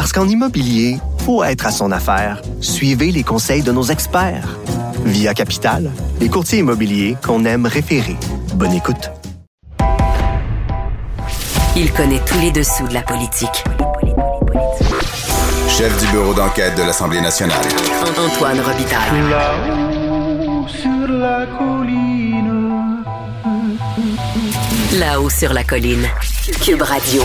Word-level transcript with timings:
Parce 0.00 0.14
qu'en 0.14 0.26
immobilier, 0.26 0.96
faut 1.26 1.44
être 1.44 1.66
à 1.66 1.70
son 1.70 1.92
affaire. 1.92 2.40
Suivez 2.62 3.12
les 3.12 3.22
conseils 3.22 3.60
de 3.60 3.70
nos 3.70 3.82
experts. 3.82 4.56
Via 5.04 5.34
Capital, 5.34 5.90
les 6.20 6.30
courtiers 6.30 6.60
immobiliers 6.60 7.18
qu'on 7.22 7.44
aime 7.44 7.66
référer. 7.66 8.16
Bonne 8.54 8.72
écoute. 8.72 9.10
Il 11.76 11.92
connaît 11.92 12.22
tous 12.24 12.38
les 12.38 12.50
dessous 12.50 12.88
de 12.88 12.94
la 12.94 13.02
politique. 13.02 13.62
Chef 15.68 15.94
du 16.02 16.10
bureau 16.12 16.32
d'enquête 16.32 16.78
de 16.78 16.82
l'Assemblée 16.82 17.20
nationale. 17.20 17.60
Antoine 18.16 18.60
Robitaille. 18.60 19.20
Là-haut 19.28 20.66
sur 20.66 21.08
la 21.12 21.46
colline. 21.58 23.04
Là-haut 24.98 25.28
sur 25.28 25.52
la 25.52 25.62
colline. 25.62 26.06
Cube 26.64 26.80
Radio. 26.80 27.22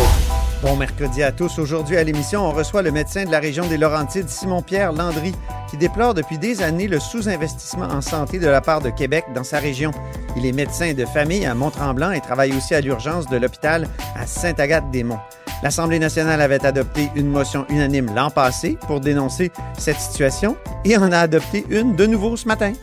Bon 0.66 0.76
mercredi 0.76 1.22
à 1.22 1.32
tous. 1.32 1.60
Aujourd'hui 1.60 1.96
à 1.96 2.04
l'émission, 2.04 2.44
on 2.44 2.50
reçoit 2.50 2.82
le 2.82 2.90
médecin 2.90 3.24
de 3.24 3.30
la 3.30 3.40
région 3.40 3.68
des 3.68 3.78
Laurentides, 3.78 4.28
Simon-Pierre 4.28 4.94
Landry, 4.94 5.32
qui 5.70 5.78
déplore 5.78 6.16
depuis 6.16 6.40
des 6.40 6.64
années 6.64 6.88
le 6.88 7.00
sous-investissement 7.00 7.86
en 7.86 8.02
santé 8.02 8.40
de 8.40 8.48
la 8.48 8.62
part 8.62 8.82
de 8.82 8.90
Québec 8.90 9.26
dans 9.36 9.44
sa 9.44 9.60
région. 9.60 9.92
Il 10.36 10.44
est 10.44 10.52
médecin 10.54 10.96
de 10.96 11.06
famille 11.06 11.46
à 11.46 11.54
Mont-Tremblant 11.54 12.10
et 12.10 12.20
travaille 12.20 12.52
aussi 12.58 12.74
à 12.74 12.82
l'urgence 12.82 13.28
de 13.28 13.38
l'hôpital 13.38 13.88
à 14.16 14.26
Sainte-Agathe-des-Monts. 14.26 15.20
L'Assemblée 15.62 16.00
nationale 16.00 16.42
avait 16.42 16.66
adopté 16.66 17.12
une 17.14 17.28
motion 17.28 17.68
unanime 17.70 18.12
l'an 18.16 18.32
passé 18.32 18.76
pour 18.88 19.02
dénoncer 19.02 19.52
cette 19.78 20.00
situation 20.00 20.58
et 20.84 20.98
en 20.98 21.12
a 21.12 21.20
adopté 21.20 21.64
une 21.70 21.96
de 21.96 22.08
nouveau 22.08 22.38
ce 22.38 22.48
matin. 22.48 22.74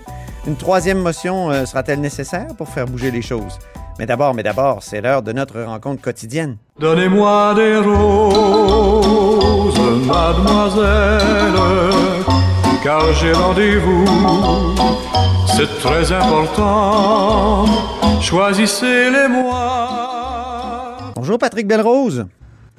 Une 0.46 0.54
troisième 0.54 0.98
motion 0.98 1.50
euh, 1.50 1.66
sera-t-elle 1.66 2.00
nécessaire 2.00 2.46
pour 2.56 2.68
faire 2.68 2.86
bouger 2.86 3.10
les 3.10 3.22
choses? 3.22 3.58
Mais 3.98 4.06
d'abord, 4.06 4.34
mais 4.34 4.42
d'abord, 4.42 4.82
c'est 4.82 5.00
l'heure 5.00 5.22
de 5.22 5.32
notre 5.32 5.60
rencontre 5.62 6.02
quotidienne. 6.02 6.56
Donnez-moi 6.78 7.54
des 7.54 7.76
roses, 7.76 9.78
mademoiselle, 10.06 11.52
car 12.82 13.12
j'ai 13.14 13.32
rendez-vous. 13.32 14.74
C'est 15.46 15.78
très 15.80 16.10
important. 16.10 17.66
Choisissez-les-moi. 18.20 20.96
Bonjour 21.14 21.38
Patrick 21.38 21.68
Belrose. 21.68 22.26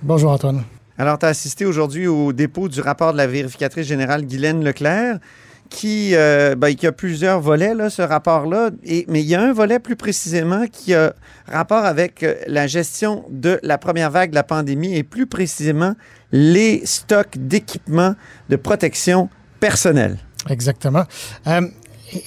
Bonjour 0.01 0.31
Antoine. 0.31 0.63
Alors, 0.97 1.17
tu 1.17 1.25
as 1.25 1.29
assisté 1.29 1.65
aujourd'hui 1.65 2.07
au 2.07 2.33
dépôt 2.33 2.67
du 2.67 2.81
rapport 2.81 3.13
de 3.13 3.17
la 3.17 3.27
vérificatrice 3.27 3.87
générale 3.87 4.25
Guylaine 4.25 4.63
Leclerc, 4.63 5.19
qui, 5.69 6.11
euh, 6.13 6.55
ben, 6.55 6.75
qui 6.75 6.87
a 6.87 6.91
plusieurs 6.91 7.39
volets, 7.39 7.73
là, 7.73 7.89
ce 7.89 8.01
rapport-là. 8.01 8.69
Mais 9.07 9.21
il 9.21 9.27
y 9.27 9.35
a 9.35 9.41
un 9.41 9.53
volet 9.53 9.79
plus 9.79 9.95
précisément 9.95 10.65
qui 10.71 10.93
a 10.93 11.13
rapport 11.47 11.85
avec 11.85 12.23
euh, 12.23 12.35
la 12.47 12.67
gestion 12.67 13.25
de 13.29 13.59
la 13.63 13.77
première 13.77 14.11
vague 14.11 14.29
de 14.31 14.35
la 14.35 14.43
pandémie 14.43 14.95
et 14.95 15.03
plus 15.03 15.27
précisément 15.27 15.95
les 16.31 16.85
stocks 16.85 17.37
d'équipements 17.37 18.15
de 18.49 18.55
protection 18.55 19.29
personnelle. 19.59 20.17
Exactement. 20.49 21.05
Euh, 21.47 21.61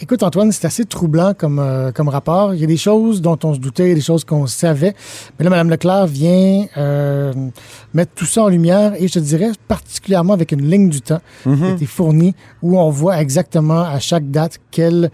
Écoute, 0.00 0.22
Antoine, 0.22 0.52
c'est 0.52 0.66
assez 0.66 0.84
troublant 0.84 1.32
comme, 1.34 1.58
euh, 1.58 1.92
comme 1.92 2.08
rapport. 2.08 2.54
Il 2.54 2.60
y 2.60 2.64
a 2.64 2.66
des 2.66 2.76
choses 2.76 3.20
dont 3.20 3.38
on 3.44 3.54
se 3.54 3.58
doutait, 3.58 3.84
il 3.84 3.88
y 3.90 3.92
a 3.92 3.94
des 3.94 4.00
choses 4.00 4.24
qu'on 4.24 4.46
savait. 4.46 4.94
Mais 5.38 5.44
là, 5.44 5.50
Mme 5.50 5.70
Leclerc 5.70 6.06
vient 6.06 6.66
euh, 6.76 7.32
mettre 7.94 8.12
tout 8.14 8.24
ça 8.24 8.44
en 8.44 8.48
lumière 8.48 8.94
et 8.98 9.06
je 9.08 9.14
te 9.14 9.18
dirais 9.18 9.50
particulièrement 9.68 10.32
avec 10.32 10.52
une 10.52 10.68
ligne 10.68 10.88
du 10.88 11.00
temps 11.00 11.20
qui 11.42 11.48
a 11.64 11.70
été 11.70 11.86
fournie 11.86 12.34
où 12.62 12.78
on 12.78 12.90
voit 12.90 13.20
exactement 13.20 13.82
à 13.82 13.98
chaque 13.98 14.30
date 14.30 14.58
quels 14.70 15.10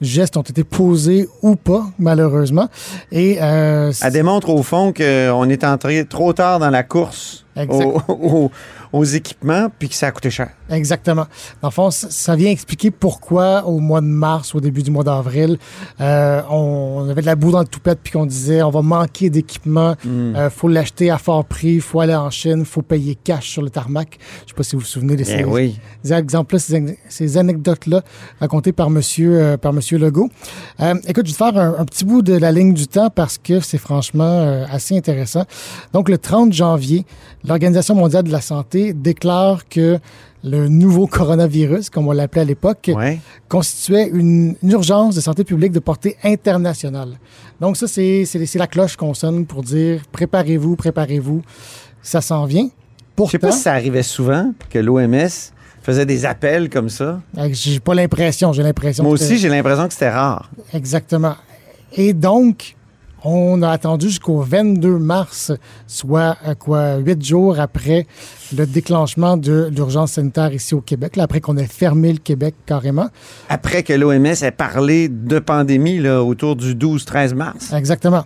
gestes 0.00 0.36
ont 0.36 0.42
été 0.42 0.64
posés 0.64 1.28
ou 1.42 1.56
pas, 1.56 1.84
malheureusement. 1.98 2.68
Et 3.12 3.38
euh, 3.40 3.92
Elle 4.02 4.12
démontre 4.12 4.48
au 4.50 4.62
fond 4.62 4.92
qu'on 4.92 5.48
est 5.48 5.64
entré 5.64 6.04
trop 6.06 6.32
tard 6.32 6.58
dans 6.58 6.70
la 6.70 6.82
course. 6.82 7.43
Aux, 7.56 8.02
aux- 8.08 8.50
aux 8.92 9.04
équipements 9.04 9.68
puis 9.78 9.88
que 9.88 9.94
ça 9.94 10.06
a 10.08 10.10
coûté 10.12 10.30
cher. 10.30 10.50
Exactement. 10.70 11.26
Dans 11.62 11.68
le 11.68 11.72
fond, 11.72 11.90
ça- 11.90 12.34
vient 12.36 12.50
expliquer 12.50 12.90
pourquoi 12.90 13.64
au 13.66 13.78
mois 13.78 14.00
de 14.00 14.06
mars, 14.06 14.54
au 14.54 14.60
début 14.60 14.82
du 14.82 14.90
mois 14.90 15.04
d'avril, 15.04 15.58
euh, 16.00 16.42
on, 16.50 17.06
avait 17.08 17.20
de 17.20 17.26
la 17.26 17.36
boue 17.36 17.50
dans 17.52 17.60
le 17.60 17.66
toupette 17.66 18.00
puis 18.02 18.12
qu'on 18.12 18.26
disait 18.26 18.62
on 18.62 18.70
va 18.70 18.82
manquer 18.82 19.30
d'équipement, 19.30 19.94
euh, 20.06 20.50
faut 20.50 20.68
l'acheter 20.68 21.10
à 21.10 21.18
fort 21.18 21.44
prix, 21.44 21.80
faut 21.80 22.00
aller 22.00 22.14
en 22.14 22.30
Chine, 22.30 22.64
faut 22.64 22.82
payer 22.82 23.14
cash 23.14 23.48
sur 23.50 23.62
le 23.62 23.70
tarmac. 23.70 24.18
Je 24.44 24.50
sais 24.50 24.56
pas 24.56 24.62
si 24.62 24.74
vous 24.76 24.80
vous 24.80 24.86
souvenez 24.86 25.16
de 25.16 25.24
ces, 25.24 25.36
Eh 25.40 25.44
oui. 25.44 25.78
ces 26.02 26.12
exemples-là, 26.12 26.58
ces, 26.58 26.98
ces 27.08 27.36
anecdotes-là 27.38 28.02
racontées 28.40 28.72
par 28.72 28.90
Monsieur, 28.90 29.38
euh, 29.40 29.56
par 29.56 29.72
Monsieur 29.72 29.98
Legault. 29.98 30.28
Écoute, 31.06 31.26
je 31.26 31.32
vais 31.32 31.32
te 31.32 31.36
faire 31.36 31.56
un, 31.58 31.76
un 31.78 31.84
petit 31.84 32.04
bout 32.04 32.22
de 32.22 32.34
la 32.34 32.50
ligne 32.52 32.74
du 32.74 32.86
temps 32.88 33.10
parce 33.10 33.38
que 33.38 33.60
c'est 33.60 33.78
franchement 33.78 34.64
assez 34.70 34.96
intéressant. 34.96 35.44
Donc, 35.92 36.08
le 36.08 36.18
30 36.18 36.52
janvier, 36.52 37.04
l'Organisation 37.46 37.94
mondiale 37.94 38.24
de 38.24 38.32
la 38.32 38.40
santé 38.40 38.92
déclare 38.92 39.68
que 39.68 39.98
le 40.42 40.68
nouveau 40.68 41.06
coronavirus, 41.06 41.88
comme 41.90 42.06
on 42.08 42.12
l'appelait 42.12 42.42
à 42.42 42.44
l'époque, 42.44 42.90
Ouais. 42.94 43.18
constituait 43.48 44.08
une, 44.12 44.56
une 44.62 44.70
urgence 44.70 45.14
de 45.14 45.20
santé 45.20 45.42
publique 45.44 45.72
de 45.72 45.78
portée 45.80 46.16
internationale. 46.22 47.18
Donc 47.60 47.76
ça, 47.76 47.86
c'est 47.88 48.26
la 48.56 48.66
cloche 48.66 48.96
qu'on 48.96 49.14
sonne 49.14 49.46
pour 49.46 49.62
dire 49.62 50.02
préparez-vous, 50.12 50.76
préparez-vous, 50.76 51.42
ça 52.02 52.20
s'en 52.20 52.44
vient. 52.44 52.64
Je 52.66 53.16
Pourtant, 53.16 53.30
sais 53.30 53.38
pas 53.38 53.52
si 53.52 53.60
ça 53.60 53.72
arrivait 53.72 54.02
souvent 54.02 54.52
que 54.70 54.78
l'OMS 54.78 55.28
faisait 55.82 56.04
des 56.06 56.24
appels 56.26 56.68
comme 56.68 56.88
ça. 56.88 57.20
euh, 57.38 57.48
j'ai 57.52 57.78
pas 57.80 57.94
l'impression, 57.94 58.52
j'ai 58.52 58.62
l'impression. 58.62 59.04
Moi 59.04 59.12
aussi, 59.12 59.38
j'ai 59.38 59.48
l'impression 59.48 59.86
que 59.86 59.92
c'était 59.92 60.10
rare. 60.10 60.50
Exactement. 60.72 61.36
Et 61.92 62.12
donc, 62.12 62.74
on 63.24 63.62
a 63.62 63.70
attendu 63.70 64.08
jusqu'au 64.08 64.40
22 64.40 64.98
mars, 64.98 65.52
soit 65.86 66.36
euh, 66.46 66.54
quoi, 66.54 66.96
huit 66.96 67.24
jours 67.24 67.58
après 67.58 68.06
le 68.56 68.66
déclenchement 68.66 69.36
de 69.36 69.70
l'urgence 69.74 70.12
sanitaire 70.12 70.52
ici 70.52 70.74
au 70.74 70.80
Québec, 70.80 71.16
là, 71.16 71.24
après 71.24 71.40
qu'on 71.40 71.56
ait 71.56 71.66
fermé 71.66 72.12
le 72.12 72.18
Québec 72.18 72.54
carrément. 72.66 73.08
Après 73.48 73.82
que 73.82 73.94
l'OMS 73.94 74.26
ait 74.26 74.50
parlé 74.50 75.08
de 75.08 75.38
pandémie 75.38 75.98
là, 75.98 76.22
autour 76.22 76.54
du 76.54 76.74
12-13 76.74 77.34
mars. 77.34 77.72
Exactement. 77.72 78.24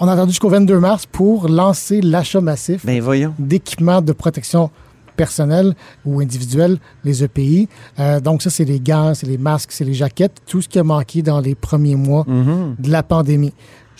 On 0.00 0.08
a 0.08 0.14
attendu 0.14 0.30
jusqu'au 0.30 0.48
22 0.48 0.80
mars 0.80 1.06
pour 1.06 1.48
lancer 1.48 2.00
l'achat 2.00 2.40
massif 2.40 2.84
Ben 2.84 3.00
d'équipements 3.38 4.02
de 4.02 4.12
protection 4.12 4.70
personnelle 5.16 5.74
ou 6.04 6.20
individuelle, 6.20 6.78
les 7.04 7.22
EPI. 7.22 7.68
Euh, 7.98 8.18
donc 8.18 8.42
ça, 8.42 8.50
c'est 8.50 8.64
les 8.64 8.80
gants, 8.80 9.14
c'est 9.14 9.26
les 9.26 9.38
masques, 9.38 9.70
c'est 9.70 9.84
les 9.84 9.94
jaquettes, 9.94 10.42
tout 10.46 10.62
ce 10.62 10.68
qui 10.68 10.78
a 10.78 10.82
manqué 10.84 11.22
dans 11.22 11.40
les 11.40 11.54
premiers 11.54 11.96
mois 11.96 12.24
de 12.26 12.90
la 12.90 13.02
pandémie. 13.02 13.52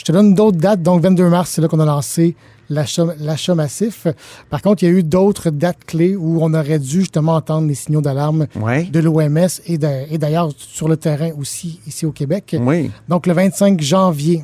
Je 0.03 0.07
te 0.07 0.11
donne 0.11 0.35
d'autres 0.35 0.59
dates. 0.59 0.83
Donc 0.83 1.01
22 1.01 1.29
mars, 1.29 1.51
c'est 1.51 1.61
là 1.63 1.69
qu'on 1.69 1.79
a 1.79 1.85
lancé 1.85 2.35
l'achat 2.69 3.55
massif. 3.55 4.09
Par 4.51 4.61
contre, 4.61 4.83
il 4.83 4.87
y 4.87 4.93
a 4.93 4.99
eu 4.99 5.05
d'autres 5.05 5.51
dates 5.51 5.85
clés 5.87 6.17
où 6.17 6.39
on 6.43 6.53
aurait 6.55 6.81
dû 6.81 7.01
justement 7.01 7.37
entendre 7.37 7.69
les 7.69 7.77
signaux 7.77 8.01
d'alarme 8.01 8.49
Ouais. 8.61 8.83
de 8.85 8.99
l'OMS 8.99 9.39
et 9.67 9.79
d'ailleurs 9.79 10.51
sur 10.57 10.89
le 10.89 10.97
terrain 10.97 11.31
aussi 11.39 11.79
ici 11.87 12.05
au 12.05 12.11
Québec. 12.11 12.57
Oui. 12.59 12.91
Donc, 13.09 13.29
le 13.29 13.33
25 13.33 13.81
janvier, 13.81 14.43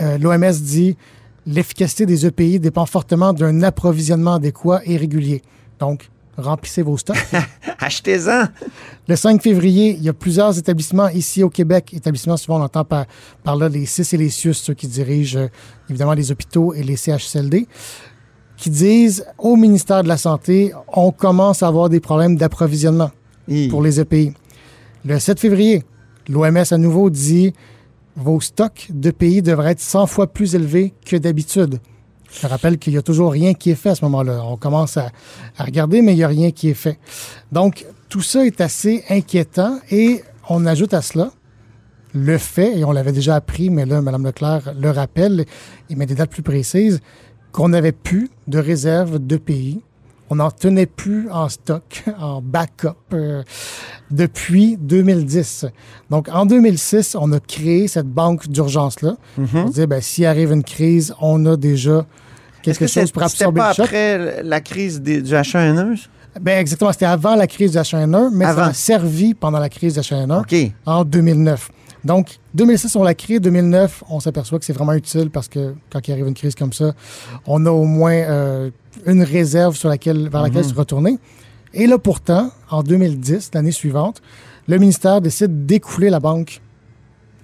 euh, 0.00 0.16
l'OMS 0.16 0.52
dit 0.62 0.96
l'efficacité 1.46 2.06
des 2.06 2.24
EPI 2.24 2.58
dépend 2.58 2.86
fortement 2.86 3.34
d'un 3.34 3.62
approvisionnement 3.62 4.34
adéquat 4.34 4.80
et 4.86 4.96
régulier. 4.96 5.42
Donc, 5.78 6.08
remplissez 6.38 6.82
vos 6.82 6.96
stocks. 6.96 7.16
Achetez-en. 7.78 8.44
le 9.06 9.16
5 9.16 9.42
février, 9.42 9.96
il 9.98 10.02
y 10.02 10.08
a 10.08 10.12
plusieurs 10.12 10.56
établissements 10.56 11.08
ici 11.08 11.42
au 11.42 11.50
Québec. 11.50 11.92
Établissements, 11.92 12.36
souvent, 12.36 12.60
on 12.60 12.64
entend 12.64 12.84
par, 12.84 13.06
par 13.42 13.56
là 13.56 13.68
les 13.68 13.86
CIS 13.86 14.14
et 14.14 14.16
les 14.16 14.30
CIUS, 14.30 14.54
ceux 14.54 14.74
qui 14.74 14.86
dirigent 14.86 15.38
euh, 15.38 15.48
évidemment 15.90 16.14
les 16.14 16.32
hôpitaux 16.32 16.74
et 16.74 16.82
les 16.82 16.96
CHSLD, 16.96 17.66
qui 18.56 18.70
disent 18.70 19.26
au 19.38 19.56
ministère 19.56 20.02
de 20.02 20.08
la 20.08 20.16
Santé, 20.16 20.72
on 20.88 21.12
commence 21.12 21.62
à 21.62 21.68
avoir 21.68 21.88
des 21.88 22.00
problèmes 22.00 22.36
d'approvisionnement 22.36 23.10
pour 23.70 23.82
les 23.82 24.00
EPI. 24.00 24.32
Le 25.04 25.18
7 25.18 25.40
février, 25.40 25.84
l'OMS 26.28 26.64
à 26.70 26.76
nouveau 26.76 27.08
dit 27.08 27.54
vos 28.16 28.40
stocks 28.40 28.88
de 28.90 29.10
pays 29.10 29.42
devraient 29.42 29.72
être 29.72 29.80
100 29.80 30.06
fois 30.06 30.26
plus 30.26 30.54
élevés 30.54 30.92
que 31.06 31.16
d'habitude. 31.16 31.78
Je 32.30 32.46
rappelle 32.46 32.78
qu'il 32.78 32.92
n'y 32.92 32.98
a 32.98 33.02
toujours 33.02 33.32
rien 33.32 33.54
qui 33.54 33.70
est 33.70 33.74
fait 33.74 33.90
à 33.90 33.94
ce 33.94 34.04
moment-là. 34.04 34.42
On 34.44 34.56
commence 34.56 34.96
à, 34.96 35.10
à 35.56 35.64
regarder, 35.64 36.02
mais 36.02 36.12
il 36.12 36.16
n'y 36.16 36.24
a 36.24 36.28
rien 36.28 36.50
qui 36.50 36.68
est 36.68 36.74
fait. 36.74 36.98
Donc, 37.52 37.86
tout 38.08 38.22
ça 38.22 38.44
est 38.44 38.60
assez 38.60 39.04
inquiétant 39.08 39.78
et 39.90 40.22
on 40.48 40.66
ajoute 40.66 40.94
à 40.94 41.02
cela 41.02 41.30
le 42.14 42.38
fait, 42.38 42.78
et 42.78 42.84
on 42.84 42.92
l'avait 42.92 43.12
déjà 43.12 43.36
appris, 43.36 43.70
mais 43.70 43.84
là, 43.84 44.00
Mme 44.00 44.24
Leclerc 44.24 44.72
le 44.78 44.90
rappelle 44.90 45.44
et 45.90 45.94
met 45.94 46.06
des 46.06 46.14
dates 46.14 46.30
plus 46.30 46.42
précises, 46.42 47.00
qu'on 47.52 47.68
n'avait 47.68 47.92
plus 47.92 48.30
de 48.46 48.58
réserve 48.58 49.18
de 49.18 49.36
pays 49.36 49.82
on 50.30 50.36
n'en 50.36 50.50
tenait 50.50 50.86
plus 50.86 51.30
en 51.30 51.48
stock, 51.48 52.04
en 52.20 52.40
backup, 52.42 52.94
euh, 53.12 53.42
depuis 54.10 54.76
2010. 54.78 55.66
Donc, 56.10 56.28
en 56.32 56.46
2006, 56.46 57.16
on 57.18 57.32
a 57.32 57.40
créé 57.40 57.88
cette 57.88 58.08
banque 58.08 58.48
d'urgence-là. 58.48 59.16
On 59.54 59.64
disait, 59.64 59.86
ben, 59.86 60.00
s'il 60.00 60.26
arrive 60.26 60.52
une 60.52 60.64
crise, 60.64 61.14
on 61.20 61.44
a 61.46 61.56
déjà 61.56 62.04
quelque 62.62 62.80
que 62.80 62.86
chose 62.86 63.10
pour 63.12 63.22
absorber 63.22 63.60
pas 63.60 63.68
le 63.70 63.74
choc. 63.74 63.84
après 63.86 64.42
la 64.42 64.60
crise 64.60 65.00
des- 65.00 65.22
du 65.22 65.32
H1N1? 65.34 66.06
Ben, 66.40 66.58
exactement. 66.60 66.92
C'était 66.92 67.06
avant 67.06 67.34
la 67.34 67.46
crise 67.46 67.72
du 67.72 67.78
H1N1, 67.78 68.30
mais 68.32 68.44
Avant. 68.44 68.64
ça 68.64 68.68
a 68.68 68.72
servi 68.74 69.34
pendant 69.34 69.58
la 69.58 69.68
crise 69.68 69.94
du 69.94 70.00
H1N1 70.00 70.40
OK. 70.40 70.72
en 70.86 71.04
2009. 71.04 71.70
Donc, 72.04 72.38
2006, 72.54 72.96
on 72.96 73.02
l'a 73.02 73.14
créé. 73.14 73.40
2009, 73.40 74.04
on 74.08 74.20
s'aperçoit 74.20 74.58
que 74.58 74.64
c'est 74.64 74.72
vraiment 74.72 74.92
utile 74.92 75.30
parce 75.30 75.48
que 75.48 75.74
quand 75.90 76.06
il 76.06 76.12
arrive 76.12 76.26
une 76.26 76.34
crise 76.34 76.54
comme 76.54 76.72
ça, 76.72 76.94
on 77.46 77.66
a 77.66 77.70
au 77.70 77.84
moins 77.84 78.12
euh, 78.12 78.70
une 79.06 79.22
réserve 79.22 79.76
sur 79.76 79.88
laquelle, 79.88 80.28
vers 80.28 80.42
laquelle 80.42 80.64
se 80.64 80.74
retourner. 80.74 81.18
Et 81.74 81.86
là, 81.86 81.98
pourtant, 81.98 82.50
en 82.70 82.82
2010, 82.82 83.50
l'année 83.54 83.72
suivante, 83.72 84.22
le 84.68 84.78
ministère 84.78 85.20
décide 85.20 85.66
d'écouler 85.66 86.10
la 86.10 86.20
banque 86.20 86.60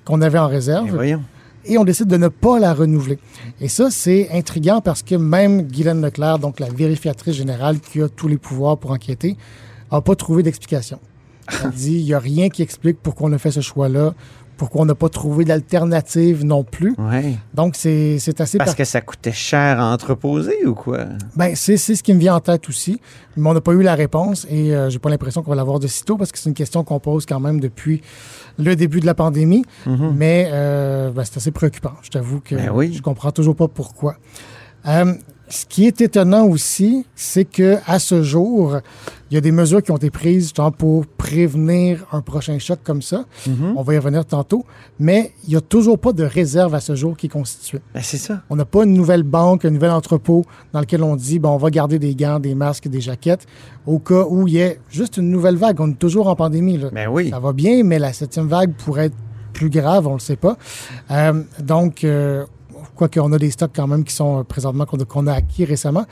qu'on 0.05 0.21
avait 0.21 0.39
en 0.39 0.49
réserve 0.49 0.91
voyons. 0.91 1.23
et 1.65 1.79
on 1.79 1.85
décide 1.85 2.07
de 2.07 2.17
ne 2.17 2.29
pas 2.29 2.59
la 2.59 2.75
renouveler. 2.75 3.19
Et 3.61 3.69
ça, 3.69 3.91
c'est 3.91 4.31
intriguant 4.33 4.81
parce 4.81 5.03
que 5.03 5.15
même 5.15 5.63
Guylaine 5.63 6.03
Leclerc, 6.03 6.39
donc 6.39 6.61
la 6.61 6.69
vérificatrice 6.69 7.35
générale 7.35 7.81
qui 7.81 8.03
a 8.03 8.09
tous 8.09 8.29
les 8.29 8.37
pouvoirs 8.37 8.79
pour 8.79 8.91
enquêter, 8.91 9.37
n'a 9.91 10.01
pas 10.01 10.17
trouvé 10.17 10.43
d'explication. 10.43 10.99
Elle 11.63 11.71
dit 11.77 11.99
il 11.99 12.05
n'y 12.05 12.15
a 12.15 12.19
rien 12.19 12.49
qui 12.49 12.63
explique 12.63 12.99
pourquoi 13.03 13.29
on 13.29 13.33
a 13.33 13.39
fait 13.39 13.51
ce 13.51 13.61
choix-là, 13.61 14.15
pourquoi 14.57 14.83
on 14.83 14.85
n'a 14.85 14.95
pas 14.95 15.09
trouvé 15.09 15.45
d'alternative 15.45 16.45
non 16.45 16.65
plus. 16.65 16.95
Ouais. 16.99 17.35
Donc, 17.55 17.75
c'est 17.77 18.17
assez... 18.41 18.59
Parce 18.59 18.71
par- 18.71 18.77
que 18.77 18.85
ça 18.85 19.01
coûtait 19.01 19.33
cher 19.33 19.81
à 19.81 19.93
entreposer 19.93 20.65
ou 20.67 20.75
quoi? 20.75 21.07
Ben, 21.37 21.55
c'est 21.57 21.77
ce 21.77 22.03
qui 22.03 22.15
me 22.15 22.19
vient 22.19 22.35
en 22.37 22.41
tête 22.41 22.69
aussi, 22.69 23.01
mais 23.37 23.49
on 23.49 23.55
n'a 23.55 23.61
pas 23.61 23.73
eu 23.73 23.83
la 23.83 23.95
réponse 23.95 24.47
et 24.51 24.75
euh, 24.75 24.91
j'ai 24.91 24.99
pas 24.99 25.11
l'impression 25.11 25.43
qu'on 25.43 25.51
va 25.51 25.57
l'avoir 25.57 25.81
de 25.81 25.87
sitôt 25.87 26.17
parce 26.17 26.33
que 26.33 26.39
c'est 26.39 26.49
une 26.49 26.55
question 26.55 26.85
qu'on 26.85 27.01
pose 27.01 27.27
quand 27.27 27.41
même 27.41 27.61
depuis 27.61 28.01
le 28.59 28.77
début 28.77 29.01
de 29.01 29.07
la 29.07 29.15
pandémie, 29.15 29.65
mais 29.87 30.49
euh, 30.53 31.11
ben, 31.11 31.25
c'est 31.25 31.39
assez 31.39 31.51
préoccupant. 31.51 31.93
Je 32.03 32.11
t'avoue 32.11 32.41
que 32.41 32.55
Ben 32.55 32.71
oui. 32.73 32.93
je 32.95 33.03
comprends 33.03 33.33
toujours 33.33 33.57
pas 33.57 33.67
pourquoi. 33.69 34.17
Euh, 34.87 35.15
ce 35.55 35.67
qui 35.67 35.87
est 35.87 36.01
étonnant 36.01 36.47
aussi, 36.47 37.07
c'est 37.15 37.45
que 37.45 37.77
à 37.87 38.01
ce 38.01 38.25
jour, 38.25 38.79
il 39.31 39.35
y 39.35 39.37
a 39.37 39.41
des 39.41 39.53
mesures 39.53 39.85
qui 39.85 39.93
ont 39.93 39.97
été 39.97 40.11
prises 40.11 40.45
justement, 40.45 40.73
pour 40.73 41.07
prévenir 41.07 42.05
un 42.11 42.23
prochain 42.23 42.59
choc 42.59 42.81
comme 42.83 43.03
ça. 43.03 43.25
On 43.77 43.83
va 43.83 43.95
y 43.95 43.99
revenir 43.99 44.25
tantôt, 44.25 44.65
mais 44.99 45.33
il 45.45 45.51
n'y 45.51 45.57
a 45.57 45.61
toujours 45.61 46.01
pas 46.01 46.13
de 46.13 46.25
réserve 46.25 46.75
à 46.75 46.81
ce 46.81 46.97
jour 46.97 47.17
qui 47.17 47.27
est 47.27 47.29
constituée. 47.29 47.79
Ben, 47.95 48.01
c'est 48.03 48.17
ça. 48.17 48.43
On 48.51 48.57
n'a 48.57 48.65
pas 48.65 48.83
une 48.83 48.95
nouvelle 48.95 49.23
banque, 49.23 49.65
un 49.65 49.71
nouvel 49.71 49.93
entrepôt 49.93 50.45
dans 50.73 50.81
lequel 50.81 51.05
on 51.05 51.15
dit 51.15 51.39
bon, 51.39 51.51
on 51.51 51.57
va 51.57 51.71
garder 51.71 52.01
des 52.01 52.17
gants, 52.17 52.41
des 52.41 52.57
masques, 52.57 52.89
des 52.89 53.01
jaquettes 53.01 53.47
au 53.87 54.01
cas 54.01 54.25
où 54.29 54.49
il 54.49 54.55
y 54.55 54.59
ait 54.59 54.81
juste 54.91 55.19
une 55.19 55.31
nouvelle 55.31 55.57
vague. 55.57 55.81
On 55.81 55.91
est 55.91 55.99
toujours 55.99 56.27
en 56.27 56.35
pandémie. 56.35 56.79
Là. 56.79 56.89
Ben 56.93 57.09
oui. 57.09 57.31
Ça 57.31 57.39
va 57.39 57.53
bien, 57.53 57.85
mais 57.85 58.01
la 58.01 58.13
septième 58.13 58.49
vague 58.49 58.75
pourrait 58.75 59.07
être 59.07 59.17
plus 59.53 59.71
grave, 59.71 60.09
on 60.09 60.11
ne 60.11 60.17
le 60.17 60.21
sait 60.21 60.35
pas. 60.35 60.57
Euh, 61.13 61.45
donc, 61.61 62.03
euh, 62.03 62.45
quoique 62.95 63.21
on 63.21 63.33
a 63.33 63.39
des 63.39 63.51
stocks 63.51 63.73
quand 63.75 63.87
même 63.87 64.05
qui 64.05 64.15
sont 64.15 64.41
euh, 64.41 64.43
présentement 64.43 64.87
qu'on 64.87 65.27
a, 65.27 65.33
acquis 65.33 65.65
récemment, 65.65 66.07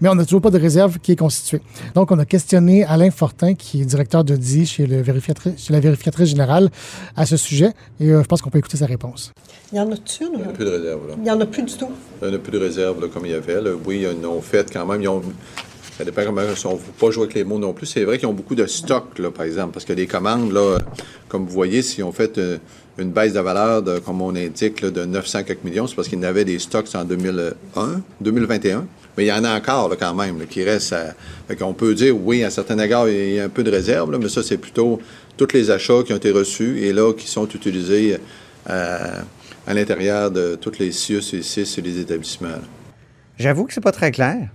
mais 0.00 0.08
on 0.08 0.14
n'a 0.14 0.24
toujours 0.24 0.40
pas 0.40 0.50
de 0.50 0.58
réserve 0.58 0.98
qui 0.98 1.12
est 1.12 1.16
constituée. 1.16 1.60
Donc, 1.94 2.10
on 2.10 2.18
a 2.18 2.24
questionné 2.24 2.84
Alain 2.84 3.10
Fortin, 3.10 3.54
qui 3.54 3.82
est 3.82 3.84
directeur 3.84 4.24
de 4.24 4.36
DI 4.36 4.66
chez, 4.66 4.86
le 4.86 5.00
vérificatrice, 5.00 5.66
chez 5.66 5.72
la 5.72 5.80
vérificatrice 5.80 6.28
générale, 6.28 6.70
à 7.16 7.26
ce 7.26 7.36
sujet, 7.36 7.72
et 8.00 8.10
euh, 8.10 8.22
je 8.22 8.26
pense 8.26 8.42
qu'on 8.42 8.50
peut 8.50 8.58
écouter 8.58 8.76
sa 8.76 8.86
réponse. 8.86 9.32
Il 9.72 9.78
y 9.78 9.80
en 9.80 9.90
a-tu, 9.92 10.24
Il 10.24 10.38
n'y 10.38 10.44
en 10.44 10.48
a 10.48 10.52
plus 10.52 10.64
de 10.64 10.70
réserve. 10.70 11.08
Là. 11.08 11.14
Il 11.16 11.22
n'y 11.22 11.30
en 11.30 11.40
a 11.40 11.46
plus 11.46 11.62
du 11.62 11.74
tout? 11.74 11.90
Il 12.22 12.28
n'y 12.28 12.34
en 12.34 12.36
a 12.36 12.40
plus 12.40 12.52
de 12.52 12.58
réserve 12.58 13.00
là, 13.00 13.08
comme 13.12 13.26
il 13.26 13.32
y 13.32 13.34
avait. 13.34 13.60
là. 13.60 13.70
Oui, 13.84 14.00
ils 14.02 14.26
en 14.26 14.30
ont 14.30 14.40
fait 14.40 14.72
quand 14.72 14.86
même. 14.86 15.02
Ils 15.02 15.08
ont, 15.08 15.22
ça 15.98 16.04
dépend 16.04 16.22
comment 16.24 16.42
ils 16.42 16.48
ne 16.48 16.54
faut 16.54 16.78
pas 16.98 17.10
jouer 17.10 17.24
avec 17.24 17.34
les 17.34 17.44
mots 17.44 17.58
non 17.58 17.72
plus. 17.72 17.86
C'est 17.86 18.04
vrai 18.04 18.18
qu'ils 18.18 18.28
ont 18.28 18.32
beaucoup 18.32 18.54
de 18.54 18.66
stock, 18.66 19.18
là, 19.18 19.30
par 19.30 19.44
exemple, 19.44 19.72
parce 19.72 19.84
que 19.84 19.92
les 19.92 20.06
commandes, 20.06 20.52
là, 20.52 20.78
comme 21.28 21.44
vous 21.44 21.52
voyez, 21.52 21.82
s'ils 21.82 22.04
ont 22.04 22.12
fait 22.12 22.38
euh, 22.38 22.58
une 22.98 23.10
baisse 23.10 23.32
de 23.32 23.40
valeur, 23.40 23.82
de, 23.82 23.98
comme 24.00 24.20
on 24.20 24.34
indique, 24.34 24.84
de 24.84 25.04
900 25.04 25.44
quelques 25.44 25.64
millions, 25.64 25.86
c'est 25.86 25.94
parce 25.94 26.08
qu'ils 26.08 26.24
avaient 26.24 26.44
des 26.44 26.58
stocks 26.58 26.88
en 26.94 27.04
2001, 27.04 28.02
2021. 28.20 28.86
Mais 29.16 29.24
il 29.24 29.28
y 29.28 29.32
en 29.32 29.44
a 29.44 29.56
encore 29.56 29.96
quand 29.98 30.14
même 30.14 30.46
qui 30.46 30.64
restent. 30.64 30.94
Qu'on 31.58 31.74
peut 31.74 31.94
dire, 31.94 32.16
oui, 32.16 32.44
à 32.44 32.50
certains 32.50 32.78
égards, 32.78 33.08
il 33.08 33.34
y 33.34 33.40
a 33.40 33.44
un 33.44 33.48
peu 33.48 33.62
de 33.62 33.70
réserve, 33.70 34.16
mais 34.16 34.28
ça, 34.28 34.42
c'est 34.42 34.58
plutôt 34.58 35.00
tous 35.36 35.52
les 35.54 35.70
achats 35.70 36.02
qui 36.04 36.12
ont 36.12 36.16
été 36.16 36.30
reçus 36.30 36.80
et 36.80 36.92
là, 36.92 37.12
qui 37.12 37.26
sont 37.28 37.48
utilisés 37.48 38.18
euh, 38.68 39.20
à 39.66 39.74
l'intérieur 39.74 40.30
de 40.30 40.56
tous 40.60 40.78
les 40.78 40.92
CIUS 40.92 41.34
et 41.34 41.42
CIS 41.42 41.74
et 41.78 41.82
les 41.82 42.00
établissements. 42.00 42.60
J'avoue 43.38 43.66
que 43.66 43.72
c'est 43.72 43.80
pas 43.80 43.92
très 43.92 44.10
clair. 44.10 44.48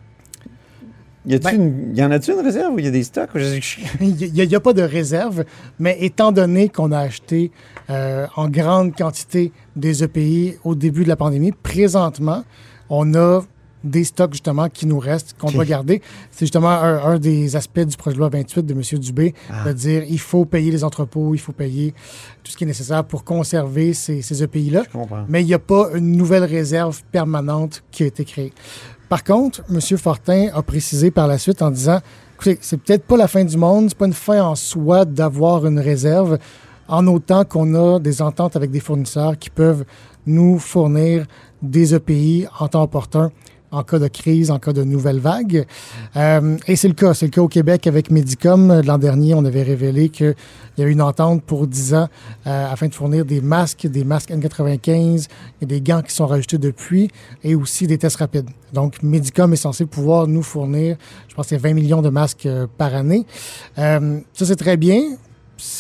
Y, 1.25 1.38
Ben- 1.40 1.56
une- 1.56 1.96
y 1.98 2.04
en 2.04 2.12
a-tu 2.12 2.31
une 2.34 2.40
réserve 2.42 2.74
ou 2.74 2.80
il 2.80 2.86
y 2.86 2.88
a 2.88 2.92
des 2.92 3.04
stocks? 3.04 3.30
Il 3.36 4.16
n'y 4.48 4.56
a, 4.56 4.60
pas 4.60 4.74
de 4.74 4.81
réserve, 4.81 5.46
mais 5.80 5.98
étant 6.02 6.31
donné 6.31 6.68
qu'on 6.70 6.92
a 6.92 7.00
acheté 7.00 7.52
euh, 7.90 8.28
en 8.36 8.50
grande 8.50 8.94
quantité 8.96 9.52
des 9.75 10.04
EPI 10.04 10.56
au 10.64 10.75
début 10.75 11.04
de 11.04 11.10
la 11.10 11.16
pandémie, 11.16 11.52
présentement, 11.54 12.44
on 12.90 13.14
a 13.16 13.42
des 13.86 14.06
stocks 14.06 14.31
justement 14.31 14.70
qui 14.70 14.86
nous 14.86 14.98
restent, 15.00 15.36
qu'on 15.38 15.52
doit 15.52 15.66
garder. 15.66 16.02
C'est 16.31 16.46
justement 16.46 16.70
un, 16.70 17.04
un 17.04 17.20
des 17.20 17.58
aspects 17.58 17.81
du 17.81 17.98
projet 17.98 18.14
de 18.16 18.20
loi 18.20 18.30
28 18.30 18.66
de 18.66 18.74
M. 18.74 18.81
Dubé, 19.00 19.34
Ah. 19.52 19.68
de 19.68 19.74
dire 19.74 20.04
il 20.10 20.20
faut 20.20 20.46
payer 20.46 20.72
les 20.72 20.86
entrepôts, 20.86 21.34
il 21.36 21.38
faut 21.40 21.52
payer 21.52 21.94
tout 22.44 22.52
ce 22.52 22.56
qui 22.58 22.64
est 22.64 22.68
nécessaire 22.68 23.04
pour 23.04 23.25
conserver 23.25 23.94
ces, 23.94 24.22
ces 24.22 24.42
EPI-là. 24.42 24.84
Mais 25.28 25.42
il 25.42 25.46
n'y 25.48 25.54
a 25.54 25.60
pas 25.60 25.90
une 25.96 26.16
nouvelle 26.16 26.46
réserve 26.46 27.02
permanente 27.12 27.84
qui 27.92 28.04
a 28.04 28.06
été 28.06 28.24
créée. 28.24 28.54
Par 29.13 29.24
contre, 29.24 29.62
M. 29.69 29.80
Fortin 30.00 30.48
a 30.56 30.63
précisé 30.63 31.12
par 31.12 31.27
la 31.27 31.38
suite 31.38 31.62
en 31.62 31.69
disant 31.69 32.00
écoutez, 32.33 32.57
c'est 32.62 32.77
peut-être 32.77 33.06
pas 33.06 33.15
la 33.15 33.27
fin 33.27 33.45
du 33.45 33.57
monde, 33.57 33.89
c'est 33.89 33.98
pas 34.00 34.07
une 34.07 34.12
fin 34.12 34.44
en 34.44 34.56
soi 34.56 35.06
d'avoir 35.06 35.68
une 35.68 35.77
réserve, 35.77 36.39
en 36.88 37.06
autant 37.06 37.45
qu'on 37.45 37.75
a 37.75 38.00
des 38.00 38.24
ententes 38.24 38.56
avec 38.56 38.71
des 38.71 38.80
fournisseurs 38.80 39.38
qui 39.38 39.51
peuvent 39.51 39.86
nous 40.25 40.57
fournir 40.57 41.27
des 41.62 41.94
EPI 41.94 42.48
en 42.60 42.68
temps 42.68 42.81
opportun 42.81 43.31
en 43.74 43.84
cas 43.84 44.00
de 44.00 44.08
crise, 44.08 44.52
en 44.52 44.60
cas 44.60 44.72
de 44.72 44.84
nouvelle 44.84 45.20
vague. 45.20 45.66
Euh, 46.16 46.58
et 46.68 46.75
c'est 46.75 46.88
le 46.88 46.94
cas. 46.94 47.14
C'est 47.14 47.25
le 47.25 47.31
cas 47.31 47.42
au 47.42 47.48
Québec 47.48 47.88
avec 47.88 48.12
Medicom. 48.12 48.81
L'an 48.81 48.98
dernier, 48.98 49.34
on 49.34 49.44
avait 49.44 49.64
révélé 49.64 50.10
qu'il 50.10 50.36
y 50.78 50.81
avait 50.81 50.92
une 50.92 51.02
entente 51.02 51.44
pour 51.44 51.68
10 51.68 51.96
ans 51.96 52.08
euh, 52.48 52.72
afin 52.72 52.88
de 52.88 52.94
fournir 52.94 53.25
des 53.25 53.42
masques, 53.42 53.88
des 53.88 54.04
masques 54.04 54.30
N95, 54.30 55.28
et 55.62 55.66
des 55.66 55.81
gants 55.81 56.02
qui 56.02 56.14
sont 56.14 56.28
rajoutés 56.28 56.60
depuis, 56.60 57.10
et 57.44 57.56
aussi 57.56 57.88
des 57.88 57.98
tests 57.98 58.18
rapides. 58.18 58.50
Donc, 58.74 59.02
Medicom 59.02 59.52
est 59.54 59.58
censé 59.58 59.86
pouvoir 59.86 60.28
nous 60.28 60.44
fournir, 60.44 60.98
je 61.28 61.36
pense, 61.36 61.46
que 61.46 61.50
c'est 61.50 61.58
20 61.58 61.74
millions 61.74 62.02
de 62.02 62.10
masques 62.10 62.46
euh, 62.46 62.68
par 62.78 62.94
année. 62.94 63.25
Euh, 63.77 64.20
ça, 64.34 64.46
c'est 64.46 64.56
très 64.56 64.77
bien. 64.77 65.01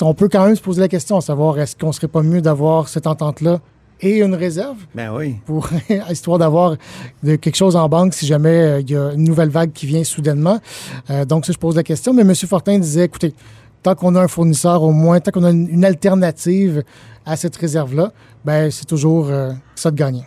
On 0.01 0.13
peut 0.13 0.29
quand 0.29 0.45
même 0.45 0.55
se 0.55 0.61
poser 0.61 0.81
la 0.81 0.87
question, 0.87 1.17
à 1.17 1.21
savoir, 1.21 1.59
est-ce 1.59 1.75
qu'on 1.75 1.91
serait 1.91 2.07
pas 2.07 2.23
mieux 2.23 2.41
d'avoir 2.41 2.87
cette 2.87 3.07
entente-là 3.07 3.59
et 4.03 4.19
une 4.19 4.35
réserve? 4.35 4.77
Ben 4.93 5.11
oui. 5.15 5.37
pour 5.45 5.69
histoire 6.09 6.37
d'avoir 6.37 6.75
quelque 7.23 7.55
chose 7.55 7.75
en 7.75 7.87
banque 7.89 8.13
si 8.13 8.25
jamais 8.25 8.49
euh, 8.49 8.79
il 8.81 8.91
y 8.91 8.95
a 8.95 9.11
une 9.13 9.23
nouvelle 9.23 9.49
vague 9.49 9.71
qui 9.71 9.85
vient 9.85 10.03
soudainement. 10.03 10.59
Euh, 11.09 11.25
donc, 11.25 11.45
ça, 11.45 11.53
je 11.53 11.57
pose 11.57 11.75
la 11.75 11.83
question. 11.83 12.13
Mais 12.13 12.21
M. 12.23 12.35
Fortin 12.35 12.77
disait, 12.79 13.05
écoutez, 13.05 13.33
tant 13.81 13.95
qu'on 13.95 14.15
a 14.15 14.21
un 14.21 14.27
fournisseur 14.27 14.83
au 14.83 14.91
moins, 14.91 15.19
tant 15.19 15.31
qu'on 15.31 15.43
a 15.43 15.51
une, 15.51 15.67
une 15.69 15.85
alternative 15.85 16.83
à 17.25 17.35
cette 17.37 17.55
réserve-là, 17.55 18.11
ben 18.43 18.69
c'est 18.69 18.85
toujours 18.85 19.27
euh, 19.29 19.51
ça 19.75 19.89
de 19.91 19.95
gagner. 19.95 20.23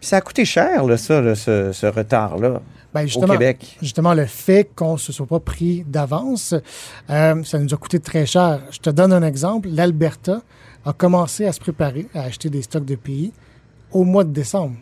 Ça 0.00 0.18
a 0.18 0.20
coûté 0.20 0.44
cher, 0.44 0.84
là, 0.84 0.96
ça, 0.96 1.20
là, 1.20 1.34
ce, 1.34 1.72
ce 1.72 1.86
retard-là, 1.86 2.60
Ben, 2.94 3.02
au 3.02 3.06
justement, 3.06 3.32
Québec. 3.32 3.76
justement, 3.82 4.14
le 4.14 4.26
fait 4.26 4.70
qu'on 4.76 4.92
ne 4.92 4.98
se 4.98 5.12
soit 5.12 5.26
pas 5.26 5.40
pris 5.40 5.84
d'avance, 5.88 6.54
euh, 7.10 7.42
ça 7.42 7.58
nous 7.58 7.74
a 7.74 7.76
coûté 7.76 7.98
très 7.98 8.24
cher. 8.26 8.60
Je 8.70 8.78
te 8.78 8.90
donne 8.90 9.12
un 9.12 9.22
exemple. 9.22 9.68
L'Alberta 9.72 10.42
a 10.86 10.92
commencé 10.92 11.44
à 11.44 11.52
se 11.52 11.58
préparer 11.60 12.06
à 12.14 12.22
acheter 12.22 12.48
des 12.48 12.62
stocks 12.62 12.84
de 12.84 12.94
pays 12.94 13.32
au 13.90 14.04
mois 14.04 14.24
de 14.24 14.30
décembre. 14.30 14.76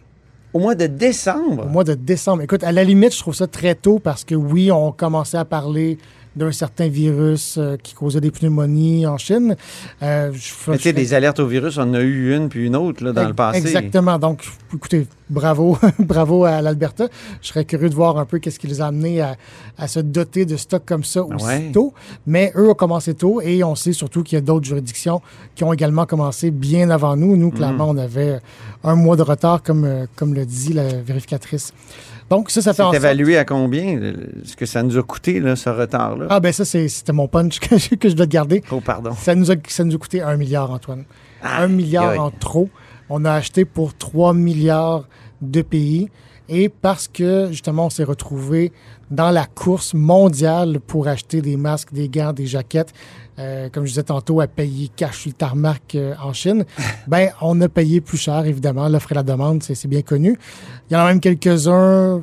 Au 0.52 0.60
mois 0.60 0.74
de 0.74 0.86
décembre? 0.86 1.64
Au 1.64 1.68
mois 1.68 1.82
de 1.82 1.94
décembre. 1.94 2.42
Écoute, 2.42 2.62
à 2.62 2.70
la 2.70 2.84
limite, 2.84 3.14
je 3.14 3.18
trouve 3.18 3.34
ça 3.34 3.46
très 3.46 3.74
tôt 3.74 3.98
parce 3.98 4.22
que 4.22 4.34
oui, 4.34 4.70
on 4.70 4.92
commençait 4.92 5.38
à 5.38 5.44
parler 5.44 5.98
d'un 6.36 6.50
certain 6.52 6.88
virus 6.88 7.56
euh, 7.58 7.76
qui 7.82 7.94
causait 7.94 8.20
des 8.20 8.30
pneumonies 8.30 9.06
en 9.06 9.16
Chine. 9.18 9.56
Euh, 10.02 10.32
je- 10.32 10.70
Mais 10.70 10.78
je- 10.78 10.90
des 10.90 11.14
alertes 11.14 11.38
au 11.40 11.46
virus, 11.46 11.78
on 11.78 11.82
en 11.82 11.94
a 11.94 12.00
eu 12.00 12.34
une 12.34 12.48
puis 12.48 12.66
une 12.66 12.74
autre 12.76 13.04
là, 13.04 13.12
dans 13.12 13.26
le 13.28 13.34
passé. 13.34 13.58
Exactement. 13.58 14.18
Donc, 14.18 14.42
écoutez, 14.74 15.06
bravo, 15.30 15.78
bravo 16.00 16.44
à 16.44 16.60
l'Alberta. 16.60 17.08
Je 17.40 17.48
serais 17.48 17.64
curieux 17.64 17.88
de 17.88 17.94
voir 17.94 18.18
un 18.18 18.24
peu 18.24 18.38
qu'est-ce 18.40 18.58
qui 18.58 18.66
les 18.66 18.80
a 18.80 18.86
amenés 18.86 19.20
à, 19.20 19.36
à 19.78 19.86
se 19.88 20.00
doter 20.00 20.44
de 20.44 20.56
stocks 20.56 20.84
comme 20.84 21.04
ça 21.04 21.22
aussi 21.24 21.44
Ouais. 21.46 21.70
tôt. 21.72 21.94
Mais 22.26 22.52
eux 22.56 22.68
ont 22.70 22.74
commencé 22.74 23.14
tôt 23.14 23.40
et 23.40 23.62
on 23.62 23.74
sait 23.76 23.92
surtout 23.92 24.22
qu'il 24.22 24.36
y 24.36 24.38
a 24.38 24.44
d'autres 24.44 24.66
juridictions 24.66 25.20
qui 25.54 25.62
ont 25.64 25.72
également 25.72 26.04
commencé 26.06 26.50
bien 26.50 26.90
avant 26.90 27.16
nous. 27.16 27.36
Nous, 27.36 27.50
clairement, 27.52 27.88
on 27.90 27.96
avait 27.96 28.40
un 28.82 28.96
mois 28.96 29.16
de 29.16 29.22
retard, 29.22 29.62
comme, 29.62 29.84
euh, 29.84 30.06
comme 30.16 30.34
le 30.34 30.44
dit 30.44 30.72
la 30.72 30.88
vérificatrice. 31.00 31.72
Donc, 32.34 32.50
ça, 32.50 32.62
ça 32.62 32.72
fait 32.74 32.82
en 32.82 32.86
sorte... 32.86 32.96
évalué 32.96 33.36
à 33.38 33.44
combien, 33.44 34.12
ce 34.44 34.56
que 34.56 34.66
ça 34.66 34.82
nous 34.82 34.96
a 34.98 35.02
coûté, 35.02 35.40
là, 35.40 35.56
ce 35.56 35.70
retard-là? 35.70 36.26
Ah, 36.30 36.40
ben 36.40 36.52
ça, 36.52 36.64
c'était 36.64 37.12
mon 37.12 37.28
punch 37.28 37.58
que, 37.60 37.76
je- 37.78 37.94
que 37.94 38.08
je 38.08 38.14
dois 38.14 38.26
te 38.26 38.32
garder. 38.32 38.62
Oh, 38.70 38.80
pardon. 38.80 39.12
Ça 39.12 39.34
nous, 39.34 39.50
a, 39.50 39.54
ça 39.68 39.84
nous 39.84 39.94
a 39.94 39.98
coûté 39.98 40.20
un 40.22 40.36
milliard, 40.36 40.70
Antoine. 40.70 41.04
un 41.42 41.68
milliard 41.68 42.18
en 42.20 42.30
trop. 42.30 42.68
On 43.08 43.24
a 43.24 43.32
acheté 43.32 43.64
pour 43.64 43.94
3 43.94 44.32
milliards 44.34 45.06
de 45.42 45.62
pays. 45.62 46.08
Et 46.48 46.68
parce 46.68 47.08
que, 47.08 47.48
justement, 47.50 47.86
on 47.86 47.90
s'est 47.90 48.04
retrouvé 48.04 48.70
dans 49.10 49.30
la 49.30 49.46
course 49.46 49.94
mondiale 49.94 50.78
pour 50.80 51.08
acheter 51.08 51.40
des 51.40 51.56
masques, 51.56 51.92
des 51.92 52.08
gants, 52.08 52.32
des 52.32 52.46
jaquettes, 52.46 52.92
euh, 53.38 53.68
comme 53.70 53.84
je 53.84 53.90
disais 53.90 54.02
tantôt, 54.02 54.40
à 54.40 54.46
payer 54.46 54.88
cash 54.94 55.20
sur 55.20 55.30
le 55.30 55.34
tarmac 55.34 55.94
euh, 55.94 56.14
en 56.22 56.32
Chine, 56.32 56.64
ben 57.06 57.30
on 57.40 57.60
a 57.60 57.68
payé 57.68 58.00
plus 58.00 58.18
cher, 58.18 58.44
évidemment. 58.46 58.88
L'offre 58.88 59.12
et 59.12 59.14
la 59.14 59.22
demande, 59.22 59.62
c'est 59.62 59.86
bien 59.88 60.02
connu. 60.02 60.38
Il 60.90 60.94
y 60.94 60.96
en 60.96 61.00
a 61.00 61.06
même 61.06 61.20
quelques-uns, 61.20 62.22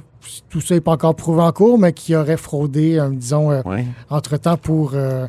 tout 0.50 0.62
ça 0.62 0.76
n'est 0.76 0.82
pas 0.82 0.92
encore 0.94 1.16
prouvé 1.16 1.42
en 1.42 1.52
cours, 1.52 1.78
mais 1.80 1.92
qui 1.94 2.16
auraient 2.16 2.38
fraudé, 2.38 3.00
euh, 3.00 3.10
disons, 3.10 3.52
euh, 3.52 3.62
Oui. 3.66 3.86
entre-temps 4.10 4.58
pour, 4.58 4.92
euh, 4.94 5.28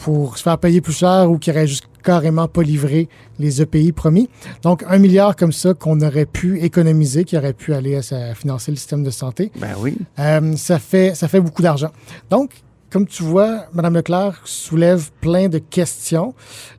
pour 0.00 0.38
se 0.38 0.42
faire 0.42 0.58
payer 0.58 0.80
plus 0.80 0.94
cher 0.94 1.30
ou 1.30 1.38
qui 1.38 1.50
auraient 1.50 1.66
juste 1.66 1.84
carrément 2.02 2.48
pas 2.48 2.62
livré 2.62 3.08
les 3.38 3.60
EPI 3.60 3.92
promis. 3.92 4.30
Donc, 4.62 4.82
un 4.88 4.98
milliard 4.98 5.36
comme 5.36 5.52
ça 5.52 5.74
qu'on 5.74 6.00
aurait 6.00 6.24
pu 6.24 6.60
économiser, 6.60 7.24
qui 7.24 7.36
aurait 7.36 7.52
pu 7.52 7.74
aller 7.74 7.96
à, 7.96 8.34
financer 8.34 8.70
le 8.70 8.78
système 8.78 9.02
de 9.02 9.10
santé. 9.10 9.52
Ben 9.56 9.74
oui. 9.78 9.98
Euh, 10.18 10.56
ça, 10.56 10.78
fait, 10.78 11.14
ça 11.14 11.28
fait 11.28 11.40
beaucoup 11.40 11.60
d'argent. 11.60 11.90
Donc, 12.30 12.50
comme 12.88 13.06
tu 13.06 13.22
vois, 13.22 13.66
Mme 13.74 13.94
Leclerc 13.94 14.40
soulève 14.44 15.10
plein 15.20 15.48
de 15.48 15.58
questions. 15.58 16.34